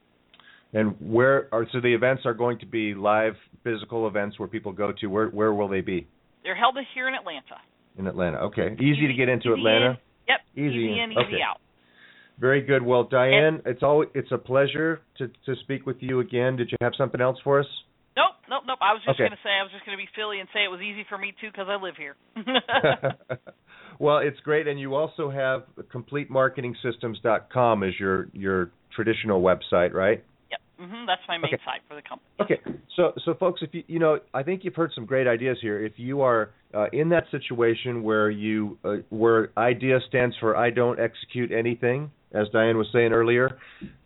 And 0.73 0.95
where 0.99 1.47
are 1.53 1.65
so 1.71 1.81
the 1.81 1.93
events 1.93 2.25
are 2.25 2.33
going 2.33 2.59
to 2.59 2.65
be 2.65 2.93
live 2.93 3.33
physical 3.63 4.07
events 4.07 4.39
where 4.39 4.47
people 4.47 4.71
go 4.71 4.93
to. 4.99 5.07
Where 5.07 5.27
where 5.27 5.53
will 5.53 5.67
they 5.67 5.81
be? 5.81 6.07
They're 6.43 6.55
held 6.55 6.77
here 6.93 7.07
in 7.07 7.15
Atlanta. 7.15 7.59
In 7.97 8.07
Atlanta, 8.07 8.37
okay. 8.37 8.73
Easy, 8.75 8.85
easy 8.85 9.07
to 9.07 9.13
get 9.13 9.27
into 9.27 9.51
Atlanta. 9.53 9.91
In, 9.91 9.97
yep. 10.29 10.39
Easy, 10.55 10.77
easy 10.77 10.99
in, 10.99 11.11
easy 11.11 11.19
okay. 11.19 11.41
out. 11.45 11.59
Very 12.39 12.61
good. 12.61 12.83
Well, 12.83 13.03
Diane, 13.03 13.43
and, 13.43 13.61
it's 13.65 13.83
always 13.83 14.09
it's 14.15 14.31
a 14.31 14.37
pleasure 14.37 15.01
to 15.17 15.27
to 15.45 15.55
speak 15.63 15.85
with 15.85 15.97
you 15.99 16.21
again. 16.21 16.55
Did 16.55 16.71
you 16.71 16.77
have 16.81 16.93
something 16.97 17.19
else 17.19 17.37
for 17.43 17.59
us? 17.59 17.67
No, 18.17 18.23
Nope, 18.23 18.35
nope, 18.49 18.63
nope. 18.67 18.79
I 18.81 18.93
was 18.93 19.01
just 19.05 19.15
Okay. 19.15 19.23
going 19.29 19.31
to 19.31 19.43
say 19.43 19.49
I 19.49 19.63
was 19.63 19.71
just 19.71 19.85
going 19.85 19.97
to 19.97 20.01
be 20.01 20.09
silly 20.15 20.39
and 20.39 20.49
say 20.53 20.63
it 20.63 20.67
was 20.71 20.81
easy 20.81 21.05
for 21.07 21.17
me 21.17 21.33
too 21.39 21.47
because 21.51 21.67
I 21.69 21.75
live 21.81 21.95
here. 21.95 22.15
well, 23.99 24.17
it's 24.17 24.39
great, 24.41 24.67
and 24.67 24.79
you 24.79 24.95
also 24.95 25.29
have 25.29 25.63
CompleteMarketingSystems.com 25.93 27.83
as 27.83 27.93
your 27.99 28.27
your 28.33 28.71
traditional 28.95 29.41
website, 29.41 29.93
right? 29.93 30.23
Yep, 30.81 30.89
hmm 30.89 31.05
that's 31.05 31.21
my 31.27 31.37
main 31.37 31.53
Okay. 31.53 31.63
site 31.65 31.81
for 31.87 31.95
the 31.95 32.01
company. 32.01 32.27
Okay, 32.41 32.59
so 32.95 33.13
so 33.25 33.33
folks, 33.35 33.61
if 33.61 33.73
you 33.73 33.83
you 33.87 33.99
know, 33.99 34.19
I 34.33 34.43
think 34.43 34.63
you've 34.63 34.75
heard 34.75 34.91
some 34.93 35.05
great 35.05 35.27
ideas 35.27 35.57
here. 35.61 35.83
If 35.83 35.93
you 35.97 36.21
are 36.21 36.51
uh, 36.73 36.87
in 36.91 37.09
that 37.09 37.25
situation 37.31 38.03
where 38.03 38.29
you 38.29 38.77
uh, 38.83 38.97
where 39.09 39.51
idea 39.57 39.99
stands 40.07 40.35
for 40.39 40.55
I 40.55 40.69
don't 40.69 40.99
execute 40.99 41.51
anything, 41.51 42.11
as 42.33 42.47
Diane 42.51 42.77
was 42.77 42.87
saying 42.93 43.11
earlier, 43.11 43.57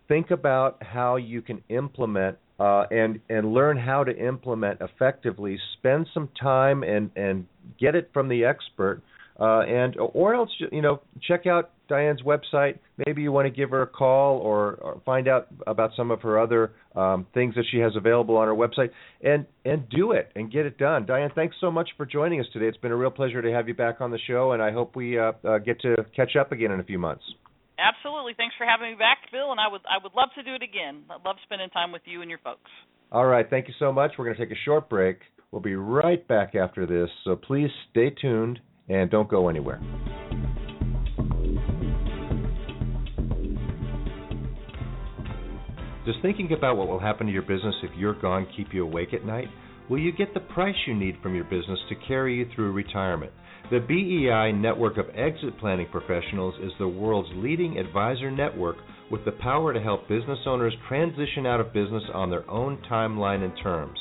think 0.08 0.30
about 0.30 0.82
how 0.82 1.16
you 1.16 1.42
can 1.42 1.62
implement 1.68 2.38
uh, 2.58 2.84
and 2.90 3.20
and 3.28 3.52
learn 3.52 3.76
how 3.76 4.04
to 4.04 4.16
implement 4.16 4.80
effectively. 4.80 5.58
Spend 5.78 6.08
some 6.12 6.28
time 6.40 6.82
and 6.82 7.10
and 7.16 7.46
get 7.78 7.94
it 7.94 8.10
from 8.12 8.28
the 8.28 8.44
expert. 8.44 9.02
Uh, 9.38 9.60
and 9.60 9.96
or 9.98 10.34
else 10.34 10.48
you 10.72 10.80
know 10.80 11.00
check 11.28 11.46
out 11.46 11.70
Diane's 11.88 12.22
website. 12.22 12.78
Maybe 13.06 13.22
you 13.22 13.32
want 13.32 13.46
to 13.46 13.50
give 13.50 13.70
her 13.70 13.82
a 13.82 13.86
call 13.86 14.38
or, 14.38 14.74
or 14.74 15.00
find 15.04 15.28
out 15.28 15.48
about 15.66 15.90
some 15.94 16.10
of 16.10 16.22
her 16.22 16.40
other 16.40 16.72
um, 16.94 17.26
things 17.34 17.54
that 17.54 17.64
she 17.70 17.78
has 17.78 17.92
available 17.96 18.36
on 18.36 18.48
her 18.48 18.54
website, 18.54 18.90
and 19.22 19.46
and 19.64 19.88
do 19.90 20.12
it 20.12 20.32
and 20.34 20.50
get 20.50 20.64
it 20.64 20.78
done. 20.78 21.04
Diane, 21.04 21.30
thanks 21.34 21.56
so 21.60 21.70
much 21.70 21.90
for 21.96 22.06
joining 22.06 22.40
us 22.40 22.46
today. 22.52 22.66
It's 22.66 22.78
been 22.78 22.92
a 22.92 22.96
real 22.96 23.10
pleasure 23.10 23.42
to 23.42 23.52
have 23.52 23.68
you 23.68 23.74
back 23.74 24.00
on 24.00 24.10
the 24.10 24.18
show, 24.26 24.52
and 24.52 24.62
I 24.62 24.72
hope 24.72 24.96
we 24.96 25.18
uh, 25.18 25.32
uh, 25.46 25.58
get 25.58 25.80
to 25.82 25.96
catch 26.14 26.34
up 26.36 26.52
again 26.52 26.72
in 26.72 26.80
a 26.80 26.84
few 26.84 26.98
months. 26.98 27.24
Absolutely. 27.78 28.32
Thanks 28.38 28.54
for 28.56 28.64
having 28.64 28.92
me 28.92 28.96
back, 28.96 29.18
Bill, 29.30 29.50
and 29.50 29.60
I 29.60 29.68
would 29.68 29.82
I 29.84 30.02
would 30.02 30.14
love 30.14 30.30
to 30.36 30.42
do 30.42 30.54
it 30.54 30.62
again. 30.62 31.02
I 31.10 31.16
love 31.26 31.36
spending 31.44 31.68
time 31.70 31.92
with 31.92 32.02
you 32.06 32.22
and 32.22 32.30
your 32.30 32.40
folks. 32.42 32.70
All 33.12 33.26
right, 33.26 33.48
thank 33.48 33.68
you 33.68 33.74
so 33.78 33.92
much. 33.92 34.12
We're 34.18 34.24
going 34.24 34.36
to 34.36 34.46
take 34.46 34.56
a 34.56 34.60
short 34.64 34.88
break. 34.88 35.18
We'll 35.52 35.62
be 35.62 35.76
right 35.76 36.26
back 36.26 36.54
after 36.54 36.86
this, 36.86 37.08
so 37.24 37.36
please 37.36 37.70
stay 37.90 38.10
tuned 38.10 38.60
and 38.88 39.10
don't 39.10 39.28
go 39.28 39.48
anywhere. 39.48 39.80
Does 46.06 46.14
thinking 46.22 46.52
about 46.52 46.76
what 46.76 46.86
will 46.86 47.00
happen 47.00 47.26
to 47.26 47.32
your 47.32 47.42
business 47.42 47.74
if 47.82 47.90
you're 47.96 48.20
gone 48.20 48.46
keep 48.56 48.72
you 48.72 48.84
awake 48.84 49.12
at 49.12 49.24
night? 49.24 49.48
Will 49.90 49.98
you 49.98 50.12
get 50.12 50.34
the 50.34 50.40
price 50.40 50.74
you 50.86 50.94
need 50.94 51.16
from 51.20 51.34
your 51.34 51.44
business 51.44 51.78
to 51.88 51.94
carry 52.06 52.36
you 52.36 52.46
through 52.54 52.72
retirement? 52.72 53.32
The 53.70 53.80
BEI 53.80 54.52
network 54.52 54.98
of 54.98 55.06
exit 55.16 55.58
planning 55.58 55.88
professionals 55.90 56.54
is 56.62 56.70
the 56.78 56.86
world's 56.86 57.28
leading 57.34 57.78
advisor 57.78 58.30
network 58.30 58.76
with 59.10 59.24
the 59.24 59.32
power 59.32 59.72
to 59.72 59.80
help 59.80 60.08
business 60.08 60.38
owners 60.46 60.74
transition 60.88 61.46
out 61.46 61.60
of 61.60 61.72
business 61.72 62.04
on 62.14 62.30
their 62.30 62.48
own 62.48 62.78
timeline 62.88 63.42
and 63.42 63.52
terms. 63.60 63.98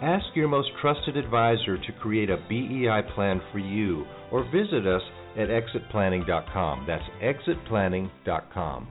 Ask 0.00 0.26
your 0.34 0.48
most 0.48 0.70
trusted 0.80 1.16
advisor 1.16 1.76
to 1.76 1.92
create 2.00 2.30
a 2.30 2.36
BEI 2.48 3.02
plan 3.14 3.42
for 3.50 3.58
you 3.58 4.06
or 4.30 4.44
visit 4.44 4.86
us 4.86 5.02
at 5.36 5.48
exitplanning.com. 5.48 6.86
That's 6.86 7.02
exitplanning.com. 7.20 8.86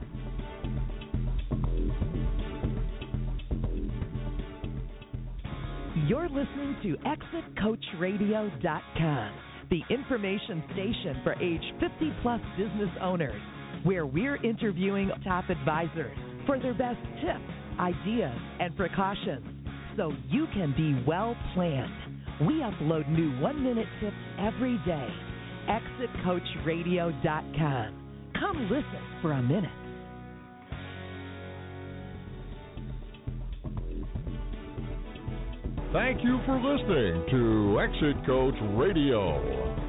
You're 6.06 6.28
listening 6.28 6.76
to 6.82 6.98
ExitCoachRadio.com, 7.06 9.32
the 9.70 9.80
information 9.90 10.62
station 10.72 11.22
for 11.24 11.32
age 11.42 11.62
50 11.80 12.12
plus 12.20 12.42
business 12.58 12.90
owners, 13.00 13.40
where 13.82 14.04
we're 14.04 14.36
interviewing 14.44 15.10
top 15.24 15.48
advisors 15.48 16.18
for 16.46 16.58
their 16.58 16.74
best 16.74 17.00
tips, 17.22 17.40
ideas, 17.78 18.38
and 18.60 18.76
precautions 18.76 19.57
so 19.98 20.12
you 20.30 20.46
can 20.54 20.72
be 20.76 21.04
well 21.06 21.36
planned. 21.54 21.92
We 22.40 22.62
upload 22.62 23.06
new 23.08 23.38
one 23.40 23.62
minute 23.62 23.88
tips 24.00 24.16
every 24.38 24.78
day. 24.86 25.08
ExitCoachRadio.com. 25.68 27.94
Come 28.38 28.62
listen 28.70 29.02
for 29.20 29.32
a 29.32 29.42
minute. 29.42 29.68
Thank 35.92 36.22
you 36.22 36.38
for 36.46 36.60
listening 36.60 37.26
to 37.30 37.80
Exit 37.80 38.24
Coach 38.24 38.54
Radio. 38.76 39.87